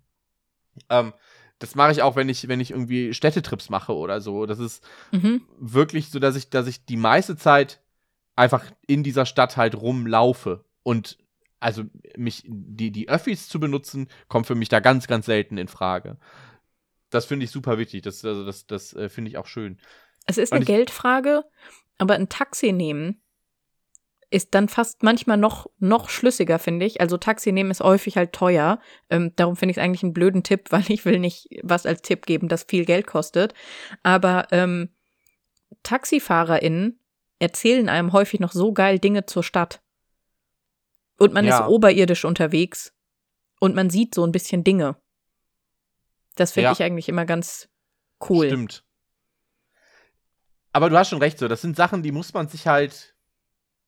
[0.90, 1.14] ähm,
[1.60, 4.46] das mache ich auch, wenn ich, wenn ich irgendwie Städtetrips mache oder so.
[4.46, 5.46] Das ist mhm.
[5.60, 7.82] wirklich so, dass ich, dass ich die meiste Zeit
[8.36, 11.20] einfach in dieser Stadt halt rumlaufe und
[11.60, 11.84] also
[12.18, 16.18] mich, die, die Öffis zu benutzen, kommt für mich da ganz, ganz selten in Frage.
[17.12, 18.02] Das finde ich super wichtig.
[18.02, 19.80] Das, also das, das äh, finde ich auch schön.
[20.26, 21.44] Es ist eine Geldfrage,
[22.00, 23.22] aber ein Taxi nehmen
[24.32, 27.02] ist dann fast manchmal noch, noch schlüssiger, finde ich.
[27.02, 28.80] Also Taxi nehmen ist häufig halt teuer.
[29.10, 32.02] Ähm, darum finde ich es eigentlich einen blöden Tipp, weil ich will nicht was als
[32.02, 33.54] Tipp geben, das viel Geld kostet.
[34.04, 34.90] Aber ähm,
[35.84, 37.00] TaxifahrerInnen
[37.40, 39.82] erzählen einem häufig noch so geil Dinge zur Stadt.
[41.18, 41.60] Und man ja.
[41.60, 42.94] ist oberirdisch unterwegs.
[43.60, 44.96] Und man sieht so ein bisschen Dinge.
[46.36, 46.72] Das finde ja.
[46.72, 47.70] ich eigentlich immer ganz
[48.30, 48.48] cool.
[48.48, 48.84] Stimmt.
[50.72, 51.48] Aber du hast schon recht, so.
[51.50, 53.11] Das sind Sachen, die muss man sich halt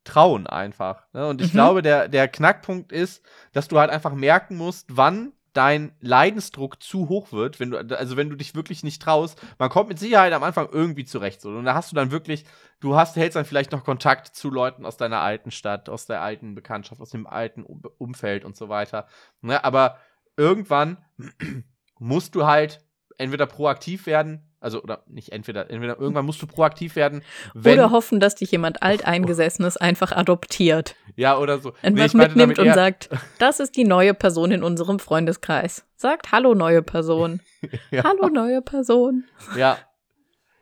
[0.04, 1.06] trauen einfach.
[1.14, 1.28] Ne?
[1.28, 1.58] Und ich mhm.
[1.58, 7.10] glaube, der, der Knackpunkt ist, dass du halt einfach merken musst, wann dein Leidensdruck zu
[7.10, 10.34] hoch wird, wenn du, also wenn du dich wirklich nicht traust, man kommt mit Sicherheit
[10.34, 11.42] am Anfang irgendwie zurecht.
[11.42, 11.50] So.
[11.50, 12.46] Und da hast du dann wirklich,
[12.80, 16.22] du hast, hältst dann vielleicht noch Kontakt zu Leuten aus deiner alten Stadt, aus der
[16.22, 19.08] alten Bekanntschaft, aus dem alten Umfeld und so weiter.
[19.42, 19.64] Ne?
[19.64, 19.98] Aber
[20.38, 20.98] irgendwann
[22.00, 22.84] musst du halt
[23.18, 27.22] entweder proaktiv werden also, oder nicht entweder, entweder irgendwann musst du proaktiv werden.
[27.54, 30.96] oder hoffen, dass dich jemand Alteingesessenes einfach adoptiert.
[31.18, 31.74] Ja, oder so.
[31.82, 33.10] Einfach nee, mitnimmt und sagt,
[33.40, 35.86] das ist die neue Person in unserem Freundeskreis.
[35.98, 37.42] Sagt Hallo, neue Person.
[37.92, 38.06] ja.
[38.06, 39.26] Hallo, neue Person.
[39.58, 39.78] Ja.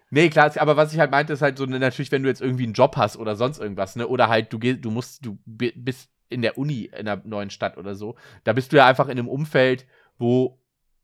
[0.10, 2.64] Nee, klar, aber was ich halt meinte, ist halt so, natürlich, wenn du jetzt irgendwie
[2.64, 6.10] einen Job hast oder sonst irgendwas, ne, oder halt du gehst, du musst, du bist
[6.28, 9.20] in der Uni in einer neuen Stadt oder so, da bist du ja einfach in
[9.20, 9.86] einem Umfeld,
[10.18, 10.61] wo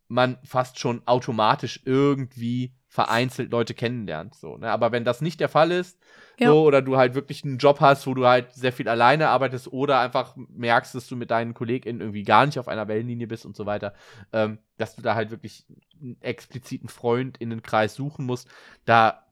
[0.08, 4.36] man fast schon automatisch irgendwie vereinzelt Leute kennenlernt.
[4.36, 4.72] So, ne?
[4.72, 6.00] Aber wenn das nicht der Fall ist,
[6.40, 6.50] ja.
[6.50, 9.72] so, oder du halt wirklich einen Job hast, wo du halt sehr viel alleine arbeitest
[9.72, 13.46] oder einfach merkst, dass du mit deinen KollegInnen irgendwie gar nicht auf einer Wellenlinie bist
[13.46, 13.94] und so weiter,
[14.32, 15.66] ähm, dass du da halt wirklich
[16.00, 18.48] einen expliziten Freund in den Kreis suchen musst,
[18.86, 19.26] da,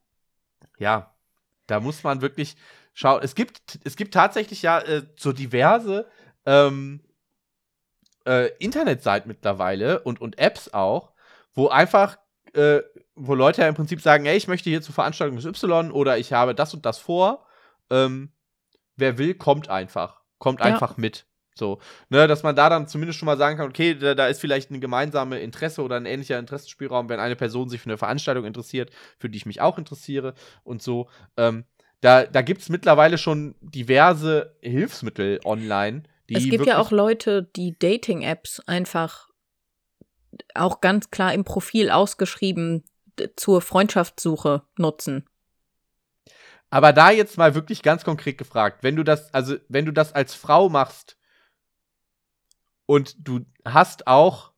[0.78, 1.16] ja,
[1.68, 2.58] da muss man wirklich
[2.94, 3.22] schauen.
[3.24, 6.08] Es gibt, es gibt tatsächlich ja äh, so diverse
[6.46, 7.02] ähm,
[8.26, 11.14] äh, Internetseiten mittlerweile und, und Apps auch,
[11.54, 12.18] wo einfach
[12.54, 12.82] äh,
[13.16, 16.18] wo Leute ja im Prinzip sagen, ey, ich möchte hier zur Veranstaltung des Y oder
[16.18, 17.46] ich habe das und das vor.
[17.90, 18.32] Ähm,
[18.98, 20.22] wer will, kommt einfach.
[20.38, 20.66] Kommt Ja.
[20.66, 21.26] einfach mit.
[21.58, 24.42] So, ne, dass man da dann zumindest schon mal sagen kann, okay, da, da ist
[24.42, 28.44] vielleicht ein gemeinsames Interesse oder ein ähnlicher Interessenspielraum, wenn eine Person sich für eine Veranstaltung
[28.44, 30.34] interessiert, für die ich mich auch interessiere
[30.66, 31.10] und so.
[31.38, 31.64] Ähm,
[32.02, 36.04] da da gibt es mittlerweile schon diverse Hilfsmittel online.
[36.28, 39.30] Es gibt ja auch Leute, die Dating-Apps einfach
[40.54, 42.84] auch ganz klar im Profil ausgeschrieben
[43.36, 45.28] zur Freundschaftssuche nutzen.
[46.70, 50.14] Aber da jetzt mal wirklich ganz konkret gefragt, wenn du das, also wenn du das
[50.14, 51.18] als Frau machst
[52.86, 54.52] und du hast auch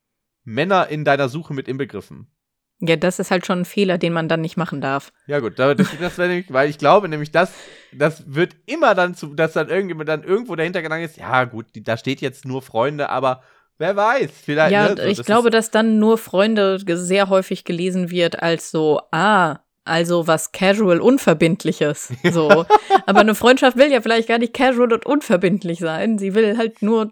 [0.43, 2.31] Männer in deiner Suche mit inbegriffen.
[2.79, 5.11] Ja, das ist halt schon ein Fehler, den man dann nicht machen darf.
[5.25, 7.51] Ja gut, da- das, das wäre nämlich, weil ich glaube nämlich, das,
[7.91, 11.65] das wird immer dann zu, dass dann irgendjemand dann irgendwo dahinter gelangt ist, ja gut,
[11.73, 13.41] die, da steht jetzt nur Freunde, aber
[13.79, 14.73] wer weiß, vielleicht.
[14.73, 18.69] Ja, ne, so, ich das glaube, dass dann nur Freunde sehr häufig gelesen wird als
[18.69, 22.13] so, ah, also was casual unverbindliches.
[22.31, 22.65] So.
[23.07, 26.19] Aber eine Freundschaft will ja vielleicht gar nicht casual und unverbindlich sein.
[26.19, 27.11] Sie will halt nur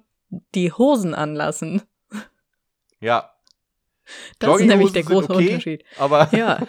[0.53, 1.81] die Hosen anlassen.
[2.99, 3.31] Ja,
[4.39, 5.49] Das ist nämlich der große okay.
[5.49, 5.83] Unterschied.
[5.97, 6.65] aber Ja.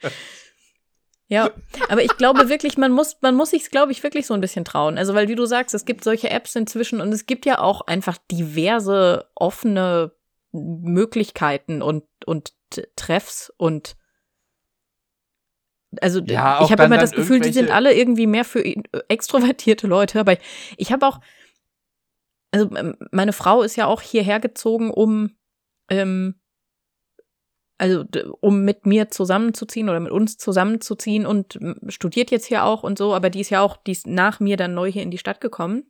[1.30, 1.50] Ja,
[1.90, 4.64] aber ich glaube wirklich, man muss, man muss sich, glaube ich, wirklich so ein bisschen
[4.64, 4.96] trauen.
[4.96, 7.82] Also, weil, wie du sagst, es gibt solche Apps inzwischen und es gibt ja auch
[7.82, 10.12] einfach diverse offene
[10.52, 12.54] Möglichkeiten und, und
[12.96, 13.96] Treffs und
[16.02, 18.62] also Ja, ich habe immer das Gefühl, die sind alle irgendwie mehr für
[19.08, 20.40] extrovertierte Leute, aber ich,
[20.76, 21.20] ich habe auch,
[22.50, 22.70] also
[23.10, 25.36] meine Frau ist ja auch hierher gezogen, um
[25.88, 26.40] ähm,
[27.78, 28.04] also
[28.40, 31.58] um mit mir zusammenzuziehen oder mit uns zusammenzuziehen und
[31.88, 34.56] studiert jetzt hier auch und so, aber die ist ja auch, die ist nach mir
[34.56, 35.84] dann neu hier in die Stadt gekommen.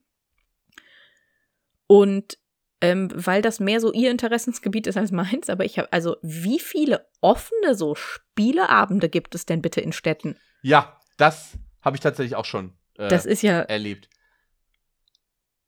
[1.86, 2.36] Und
[2.80, 6.60] ähm, weil das mehr so ihr Interessensgebiet ist als meins, aber ich habe, also wie
[6.60, 10.36] viele offene so Spieleabende gibt es denn bitte in Städten?
[10.62, 14.08] ja, das habe ich tatsächlich auch schon äh, Das ist ja, erlebt.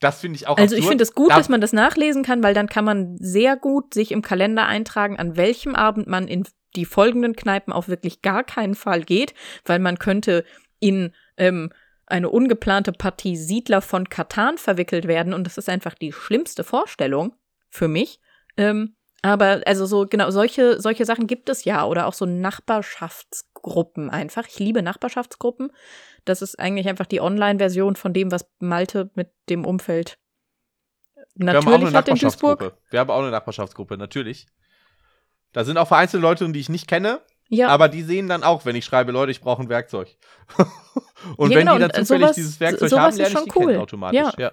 [0.00, 0.90] Das finde ich auch also ich absurd.
[0.92, 3.94] finde es gut, Da- dass man das nachlesen kann, weil dann kann man sehr gut
[3.94, 6.44] sich im Kalender eintragen, an welchem Abend man in
[6.76, 9.34] die folgenden Kneipen auf wirklich gar keinen Fall geht,
[9.64, 10.44] weil man könnte
[10.78, 11.70] in ähm,
[12.06, 17.34] eine ungeplante Partie Siedler von Katan verwickelt werden und das ist einfach die schlimmste Vorstellung
[17.68, 18.20] für mich.
[18.56, 24.10] Ähm, aber also so genau solche solche Sachen gibt es ja oder auch so Nachbarschaftsgruppen
[24.10, 24.46] einfach.
[24.48, 25.72] Ich liebe Nachbarschaftsgruppen.
[26.24, 30.18] Das ist eigentlich einfach die Online-Version von dem, was Malte mit dem Umfeld
[31.34, 32.60] Wir haben auch natürlich eine hat in Duisburg.
[32.60, 32.76] Nachbarschaftsgruppe.
[32.90, 34.46] Wir haben auch eine Nachbarschaftsgruppe, natürlich.
[35.52, 38.64] Da sind auch vereinzelte Leute, die ich nicht kenne, Ja, aber die sehen dann auch,
[38.64, 40.16] wenn ich schreibe, Leute, ich brauche ein Werkzeug.
[41.36, 43.44] und Ja, wenn genau, die dann und zufällig sowas- dieses Werkzeug haben, lerne ich schon
[43.46, 43.66] die cool.
[43.66, 44.18] kennen automatisch.
[44.18, 44.32] Ja.
[44.38, 44.52] Ja.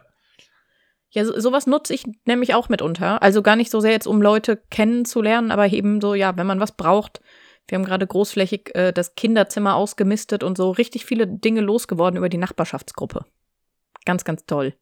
[1.11, 3.21] ja, so, sowas nutze ich nämlich auch mitunter.
[3.21, 6.59] Also gar nicht so sehr jetzt, um Leute kennenzulernen, aber eben so, ja, wenn man
[6.59, 7.21] was braucht.
[7.67, 12.29] Wir haben gerade großflächig äh, das Kinderzimmer ausgemistet und so richtig viele Dinge losgeworden über
[12.29, 13.25] die Nachbarschaftsgruppe.
[14.05, 14.73] Ganz, ganz toll.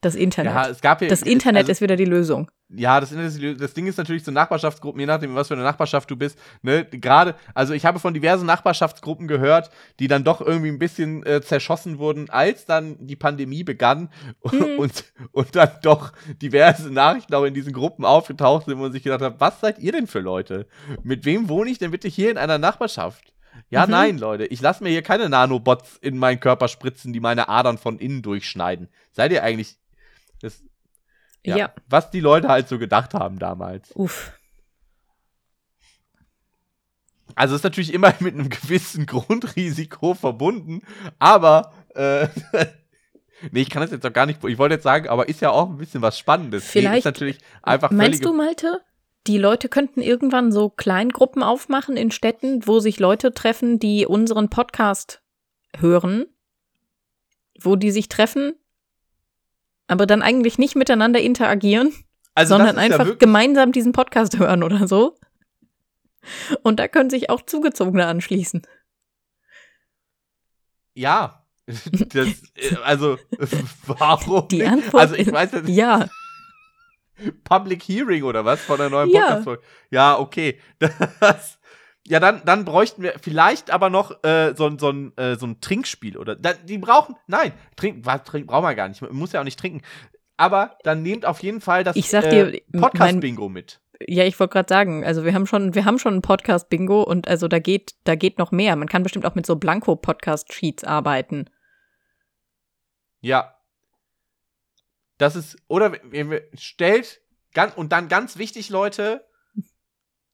[0.00, 0.52] Das Internet.
[0.52, 2.50] Ja, es gab ja, das Internet also, ist wieder die Lösung.
[2.74, 6.16] Ja, das, das Ding ist natürlich so Nachbarschaftsgruppen, je nachdem, was für eine Nachbarschaft du
[6.16, 6.38] bist.
[6.62, 6.84] Ne?
[6.86, 11.42] Gerade, also ich habe von diversen Nachbarschaftsgruppen gehört, die dann doch irgendwie ein bisschen äh,
[11.42, 14.08] zerschossen wurden, als dann die Pandemie begann
[14.52, 14.78] Mhm.
[14.78, 19.02] und, und dann doch diverse Nachrichten auch in diesen Gruppen aufgetaucht sind, wo man sich
[19.02, 20.66] gedacht hat, was seid ihr denn für Leute?
[21.02, 23.32] Mit wem wohne ich denn bitte hier in einer Nachbarschaft?
[23.68, 23.90] Ja, Mhm.
[23.90, 27.76] nein, Leute, ich lasse mir hier keine Nanobots in meinen Körper spritzen, die meine Adern
[27.76, 28.88] von innen durchschneiden.
[29.12, 29.76] Seid ihr eigentlich.
[30.40, 30.62] Das,
[31.44, 31.56] Ja.
[31.56, 33.90] ja, Was die Leute halt so gedacht haben damals.
[33.96, 34.32] Uff.
[37.34, 40.82] Also ist natürlich immer mit einem gewissen Grundrisiko verbunden,
[41.18, 42.28] aber äh,
[43.50, 44.42] nee, ich kann das jetzt doch gar nicht.
[44.44, 46.64] Ich wollte jetzt sagen, aber ist ja auch ein bisschen was Spannendes.
[46.64, 48.80] nee, Vielleicht- ist natürlich einfach Meinst du, Malte,
[49.26, 54.48] die Leute könnten irgendwann so Kleingruppen aufmachen in Städten, wo sich Leute treffen, die unseren
[54.50, 55.22] Podcast
[55.78, 56.26] hören,
[57.60, 58.54] wo die sich treffen,
[59.88, 61.92] aber dann eigentlich nicht miteinander interagieren,
[62.34, 65.16] also sondern ist ja einfach wirklich- gemeinsam diesen Podcast hören oder so.
[66.62, 68.62] Und da können sich auch Zugezogene anschließen.
[70.94, 71.38] Ja.
[72.12, 72.28] Das,
[72.82, 73.18] also,
[73.86, 74.48] warum?
[74.48, 74.64] Die?
[74.64, 76.08] Antwort Also, ich ist weiß jetzt, Ja,
[77.44, 79.20] Public Hearing oder was von der neuen Ja.
[79.20, 79.62] Podcast-Folge.
[79.90, 80.60] Ja, okay.
[81.20, 81.58] Das,
[82.06, 85.46] ja, dann, dann bräuchten wir vielleicht aber noch äh, so, ein- so, ein, äh, so
[85.46, 86.34] ein Trinkspiel oder.
[86.36, 87.16] Da, die brauchen.
[87.26, 89.02] Nein, trinken, was, trinken brauchen wir gar nicht.
[89.02, 89.82] Man muss ja auch nicht trinken.
[90.36, 93.80] Aber dann nehmt auf jeden Fall das Ich sag dir, äh, Podcast-Bingo mit.
[94.08, 97.28] ja, ich wollte gerade sagen, also wir haben schon, wir haben schon ein Podcast-Bingo und
[97.28, 98.74] also da geht, da geht noch mehr.
[98.74, 101.48] Man kann bestimmt auch mit so Blanko-Podcast-Sheets arbeiten.
[103.20, 103.54] Ja.
[105.18, 105.56] Das ist.
[105.68, 105.92] Oder
[106.54, 107.20] stellt.
[107.54, 109.24] Ganz, und dann ganz wichtig, Leute.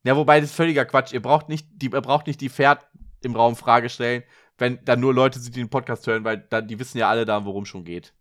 [0.04, 1.12] Ja, wobei das ist völliger Quatsch.
[1.12, 2.86] Ihr braucht nicht die, ihr braucht nicht die Pferd
[3.22, 4.22] im Raum Frage stellen,
[4.56, 7.24] wenn da nur Leute sind, die den Podcast hören, weil da, die wissen ja alle
[7.24, 8.12] da, worum schon geht.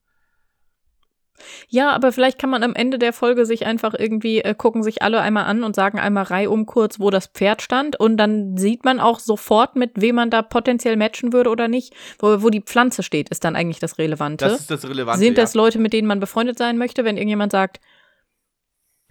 [1.67, 5.01] Ja, aber vielleicht kann man am Ende der Folge sich einfach irgendwie äh, gucken sich
[5.01, 8.83] alle einmal an und sagen einmal reihum kurz, wo das Pferd stand und dann sieht
[8.85, 11.93] man auch sofort, mit wem man da potenziell matchen würde oder nicht.
[12.19, 14.45] Wo, wo die Pflanze steht, ist dann eigentlich das Relevante.
[14.45, 15.19] Das ist das Relevante.
[15.19, 15.61] Sind das ja.
[15.61, 17.79] Leute, mit denen man befreundet sein möchte, wenn irgendjemand sagt,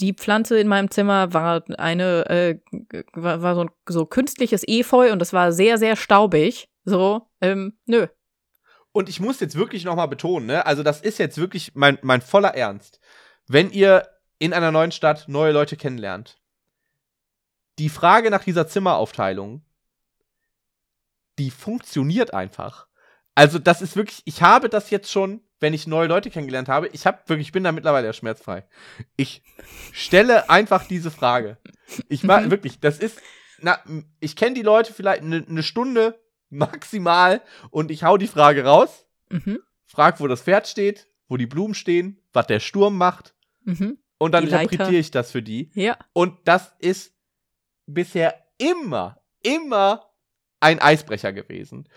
[0.01, 2.59] die Pflanze in meinem Zimmer war eine, äh,
[3.15, 6.69] war, war so ein so künstliches Efeu und es war sehr, sehr staubig.
[6.85, 8.07] So, ähm, nö.
[8.93, 10.65] Und ich muss jetzt wirklich nochmal betonen, ne?
[10.65, 13.01] Also, das ist jetzt wirklich mein, mein voller Ernst.
[13.47, 16.39] Wenn ihr in einer neuen Stadt neue Leute kennenlernt,
[17.79, 19.65] die Frage nach dieser Zimmeraufteilung,
[21.39, 22.87] die funktioniert einfach.
[23.35, 26.89] Also, das ist wirklich, ich habe das jetzt schon, wenn ich neue Leute kennengelernt habe,
[26.89, 28.65] ich habe wirklich, ich bin da mittlerweile schmerzfrei.
[29.17, 29.43] Ich
[29.93, 31.59] stelle einfach diese Frage.
[32.09, 32.51] Ich war Mhm.
[32.51, 33.21] wirklich, das ist,
[33.61, 33.79] na,
[34.21, 39.07] ich kenne die Leute vielleicht eine ne Stunde maximal und ich hau die Frage raus,
[39.31, 39.61] Mhm.
[39.87, 43.35] frag, wo das Pferd steht, wo die Blumen stehen, was der Sturm macht
[43.65, 43.99] Mhm.
[44.19, 45.71] und dann interpretiere ich das für die.
[45.75, 45.97] Ja.
[46.13, 47.15] Und das ist
[47.87, 50.11] bisher immer, immer
[50.61, 51.89] ein Eisbrecher gewesen.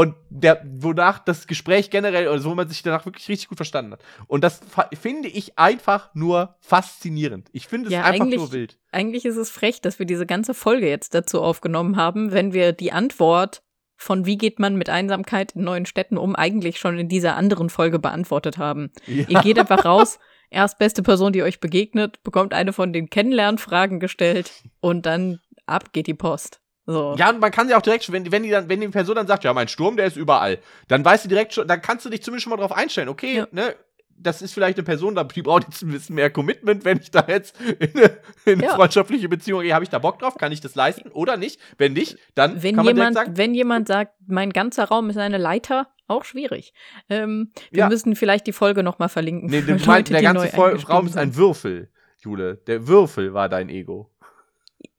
[0.00, 3.56] Und der, wonach das Gespräch generell, oder so, wo man sich danach wirklich richtig gut
[3.58, 4.02] verstanden hat.
[4.28, 4.60] Und das
[4.98, 7.48] finde ich einfach nur faszinierend.
[7.52, 8.78] Ich finde es Ja, einfach eigentlich- nur wild.
[8.92, 12.72] Eigentlich ist es frech, dass wir diese ganze Folge jetzt dazu aufgenommen haben, wenn wir
[12.72, 13.62] die Antwort
[13.96, 17.68] von wie geht man mit Einsamkeit in neuen Städten um eigentlich schon in dieser anderen
[17.68, 18.90] Folge beantwortet haben.
[19.06, 19.26] Ja.
[19.28, 20.18] Ihr geht einfach raus,
[20.50, 26.06] erstbeste Person, die euch begegnet, bekommt eine von den Kennenlernfragen gestellt und dann ab geht
[26.06, 26.59] die Post.
[26.92, 27.14] So.
[27.18, 28.88] Ja, und man kann ja auch direkt, schon, wenn, die- wenn die dann, wenn die
[28.88, 31.80] Person dann sagt, ja, mein Sturm, der ist überall, dann weißt du direkt schon, dann
[31.82, 33.48] kannst du dich zumindest schon mal drauf einstellen, okay, Ja.
[33.52, 33.74] ne,
[34.22, 37.10] das ist vielleicht eine Person, da- die braucht jetzt ein bisschen mehr Commitment, wenn ich
[37.10, 38.74] da jetzt in eine, in eine Ja.
[38.74, 41.58] freundschaftliche Beziehung gehe, habe ich da Bock drauf, kann ich das leisten oder nicht?
[41.78, 45.16] Wenn nicht, dann Wenn kann man jemand, sagen, wenn jemand sagt, mein ganzer Raum ist
[45.16, 46.74] eine Leiter, auch schwierig.
[47.08, 47.88] Ähm, wir Ja.
[47.88, 49.48] müssen vielleicht die Folge noch mal verlinken.
[49.48, 51.88] nee, Leute, der ganze Raum ist ein Würfel,
[52.18, 52.56] Jule.
[52.66, 54.10] Der Würfel war dein Ego.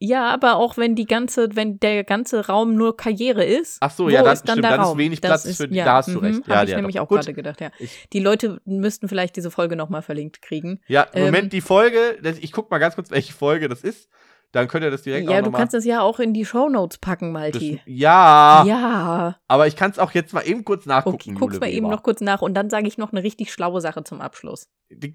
[0.04, 3.78] Ja, aber auch wenn die ganze, wenn der ganze Raum nur Karriere ist.
[3.82, 5.68] Ach so, ja, dann ist dann stimmt, der dann ist wenig Das Platz ist- für
[5.68, 6.48] die- ja, da hast du mhm, recht.
[6.48, 7.70] Ja, Habe ich ja, nämlich auch gerade gedacht, ja.
[7.78, 10.80] Ich- Die Leute müssten vielleicht diese Folge noch mal verlinkt kriegen.
[10.88, 14.10] Ja, Ähm, Moment, die Folge, das, ich guck mal ganz kurz, welche Folge das ist.
[14.54, 16.98] Dann könnt ihr das direkt auch Ja, du kannst das ja auch in die Shownotes
[16.98, 17.80] packen, das, Malti.
[17.86, 21.16] ja, Ja, aber ich kann es auch jetzt mal eben kurz nachgucken.
[21.16, 21.96] okay, guck's Jule mal eben Weber.
[21.96, 24.68] noch kurz nach und dann sage ich noch eine richtig schlaue Sache zum Abschluss.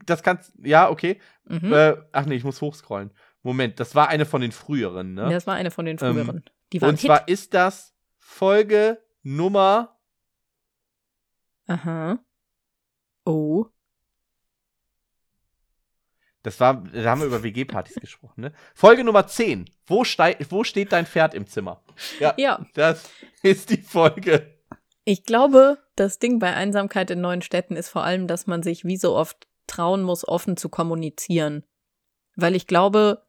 [0.07, 1.18] Das kannst, ja, okay.
[1.45, 1.70] Mhm.
[1.70, 3.11] Äh, ach nee, ich muss hochscrollen.
[3.47, 5.30] Moment, das war eine von den früheren, ne?
[5.30, 6.44] Das war eine von den Ähm, früheren.
[6.72, 7.07] die war Und Hit.
[7.07, 9.97] zwar ist das Folge Nummer,
[11.68, 12.18] Aha.
[13.24, 13.66] Oh.
[16.42, 18.53] das war, da haben wir über WG-Partys gesprochen, ne?
[18.74, 19.68] Folge Nummer 10.
[19.86, 21.82] Wo, wo steht dein Pferd im Zimmer?
[22.20, 23.11] Ja, Ja, das
[23.42, 24.55] ist die Folge.
[25.05, 28.84] ich glaube, das Ding bei Einsamkeit in neuen Städten ist vor allem, dass man sich
[28.84, 31.64] wie so oft trauen muss, offen zu kommunizieren.
[32.36, 33.26] Weil ich glaube,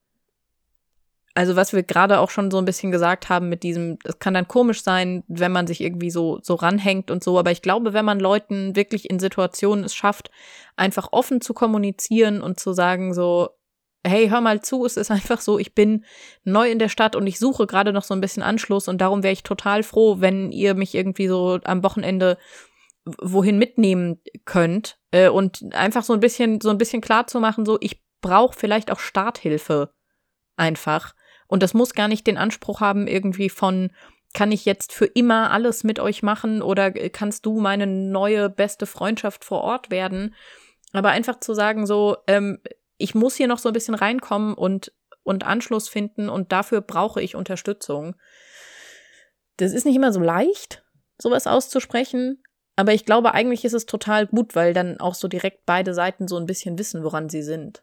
[1.38, 4.34] also was wir gerade auch schon so ein bisschen gesagt haben mit diesem, es kann
[4.34, 7.94] dann komisch sein, wenn man sich irgendwie so, so ranhängt und so, aber ich glaube,
[7.94, 10.32] wenn man Leuten wirklich in Situationen es schafft,
[10.78, 13.50] einfach offen zu kommunizieren und zu sagen so,
[14.04, 16.06] hey, hör mal zu, es ist einfach so, ich bin
[16.44, 19.22] neu in der Stadt und ich suche gerade noch so ein bisschen Anschluss und darum
[19.22, 22.40] wäre ich total froh, wenn ihr mich irgendwie so am Wochenende
[23.22, 27.64] wohin mitnehmen könnt äh, und einfach so ein bisschen so ein bisschen klar zu machen,
[27.64, 29.94] so ich brauche vielleicht auch Starthilfe
[30.56, 31.14] einfach
[31.48, 33.91] und das muss gar nicht den Anspruch haben irgendwie von
[34.34, 38.50] kann ich jetzt für immer alles mit euch machen oder äh, kannst du meine neue
[38.50, 40.36] beste Freundschaft vor Ort werden?
[40.93, 42.60] Aber einfach zu sagen so, ähm,
[42.98, 44.91] ich muss hier noch so ein bisschen reinkommen und,
[45.24, 48.16] und Anschluss finden und dafür brauche ich Unterstützung.
[49.58, 50.84] Das ist nicht immer so leicht,
[51.18, 52.43] sowas auszusprechen,
[52.76, 56.28] aber ich glaube, eigentlich ist es total gut, weil dann auch so direkt beide Seiten
[56.28, 57.82] so ein bisschen wissen, woran sie sind.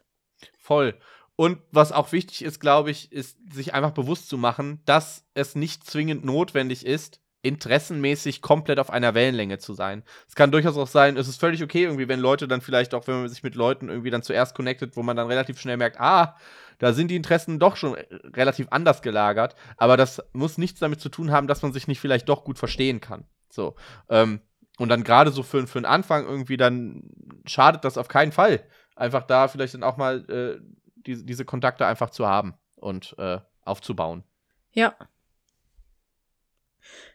[0.57, 0.97] Voll.
[1.35, 5.55] Und was auch wichtig ist, glaube ich, ist, sich einfach bewusst zu machen, dass es
[5.55, 10.03] nicht zwingend notwendig ist, interessenmäßig komplett auf einer Wellenlänge zu sein.
[10.27, 13.05] Es kann durchaus auch sein, es ist völlig okay, irgendwie, wenn Leute dann vielleicht auch,
[13.07, 15.99] wenn man sich mit Leuten irgendwie dann zuerst connectet, wo man dann relativ schnell merkt,
[15.99, 16.35] ah,
[16.79, 18.05] da sind die Interessen doch schon äh,
[18.35, 19.55] relativ anders gelagert.
[19.77, 22.57] Aber das muss nichts damit zu tun haben, dass man sich nicht vielleicht doch gut
[22.57, 23.25] verstehen kann.
[23.49, 23.75] So.
[24.09, 24.41] Ähm,
[24.77, 27.03] und dann gerade so für, für den Anfang irgendwie, dann
[27.45, 28.63] schadet das auf keinen Fall.
[28.95, 30.59] Einfach da vielleicht dann auch mal äh,
[31.05, 34.23] die, diese Kontakte einfach zu haben und äh, aufzubauen.
[34.71, 34.95] Ja.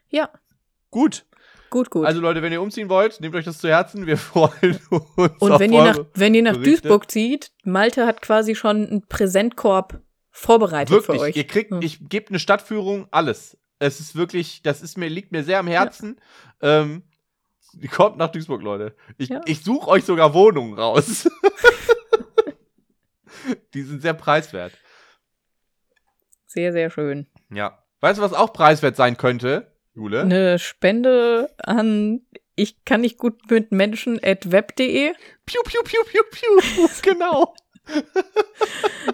[0.08, 0.30] Ja,
[0.90, 1.24] Gut.
[1.70, 2.04] gut, gut.
[2.04, 4.06] Also Leute, wenn ihr umziehen wollt, nehmt euch das zu Herzen.
[4.06, 6.82] Wir freuen uns und wenn ihr, nach, wenn ihr nach Berichte.
[6.82, 10.00] Duisburg zieht, Malte hat quasi schon einen Präsentkorb
[10.32, 11.36] vorbereitet für Wirklich, euch.
[11.36, 11.82] ihr kriegt, Hm.
[11.82, 13.56] ich gebe eine Stadtführung, alles.
[13.78, 16.20] Es ist wirklich, das ist mir, liegt mir sehr am Herzen.
[16.60, 16.80] Ja.
[16.82, 17.02] Ähm,
[17.92, 18.96] kommt nach Duisburg, Leute.
[19.16, 19.40] Ich, ja.
[19.46, 21.28] ich suche euch sogar Wohnungen raus.
[23.74, 24.72] Die sind sehr preiswert.
[26.46, 27.26] Sehr, sehr schön.
[27.50, 27.82] Ja.
[28.00, 30.22] Weißt du, was auch preiswert sein könnte, Jule?
[30.22, 32.22] Eine Spende an
[32.60, 35.14] ich kann nicht gut mit Menschen at web.de.
[35.46, 36.88] Piu, piu, piu, piu, piu.
[37.02, 37.54] genau.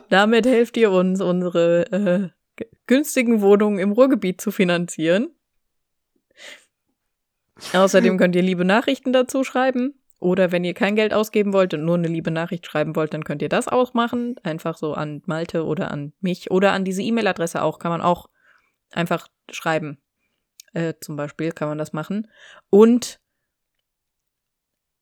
[0.09, 5.31] Damit helft ihr uns, unsere äh, günstigen Wohnungen im Ruhrgebiet zu finanzieren.
[7.72, 9.95] Außerdem könnt ihr liebe Nachrichten dazu schreiben.
[10.19, 13.25] Oder wenn ihr kein Geld ausgeben wollt und nur eine liebe Nachricht schreiben wollt, dann
[13.25, 14.37] könnt ihr das auch machen.
[14.43, 17.79] Einfach so an Malte oder an mich oder an diese E-Mail-Adresse auch.
[17.79, 18.29] Kann man auch
[18.91, 19.99] einfach schreiben.
[20.73, 22.31] Äh, zum Beispiel kann man das machen.
[22.71, 23.21] Und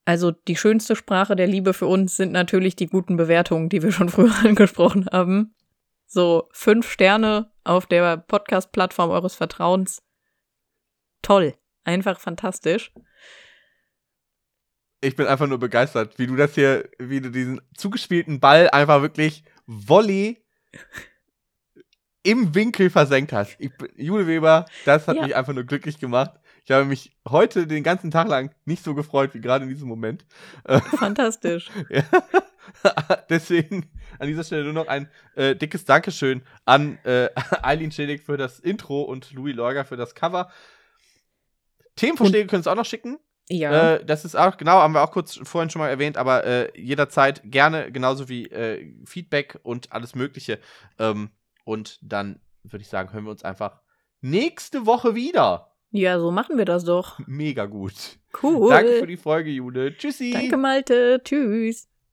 [0.04, 3.92] also die schönste Sprache der Liebe für uns sind natürlich die guten Bewertungen, die wir
[3.92, 5.54] schon früher angesprochen haben.
[6.06, 10.02] So fünf Sterne auf der Podcast-Plattform eures Vertrauens.
[11.22, 11.54] Toll.
[11.84, 12.92] Einfach fantastisch.
[15.04, 19.02] Ich bin einfach nur begeistert, wie du das hier, wie du diesen zugespielten Ball einfach
[19.02, 20.42] wirklich Volley
[22.22, 23.56] im Winkel versenkt hast.
[23.58, 25.22] Ich, Jule Weber, das hat ja.
[25.22, 26.32] mich einfach nur glücklich gemacht.
[26.64, 29.88] Ich habe mich heute den ganzen Tag lang nicht so gefreut wie gerade in diesem
[29.88, 30.24] Moment.
[30.96, 31.70] Fantastisch.
[33.28, 37.28] Deswegen an dieser Stelle nur noch ein äh, dickes Dankeschön an äh,
[37.62, 40.50] Eileen Schildig für das Intro und Louis Lorger für das Cover.
[41.96, 43.18] Themenvorschläge können Sie auch noch schicken.
[43.48, 43.94] Ja.
[43.94, 46.80] Äh, das ist auch, genau, haben wir auch kurz vorhin schon mal erwähnt, aber äh,
[46.80, 50.58] jederzeit gerne, genauso wie äh, Feedback und alles Mögliche.
[50.98, 51.30] Ähm,
[51.64, 53.80] und dann würde ich sagen, hören wir uns einfach
[54.20, 55.72] nächste Woche wieder.
[55.90, 57.20] Ja, so machen wir das doch.
[57.26, 58.18] Mega gut.
[58.42, 58.70] Cool.
[58.70, 59.96] Danke für die Folge, Jude.
[59.96, 60.32] Tschüssi.
[60.32, 61.20] Danke, Malte.
[61.22, 61.88] Tschüss.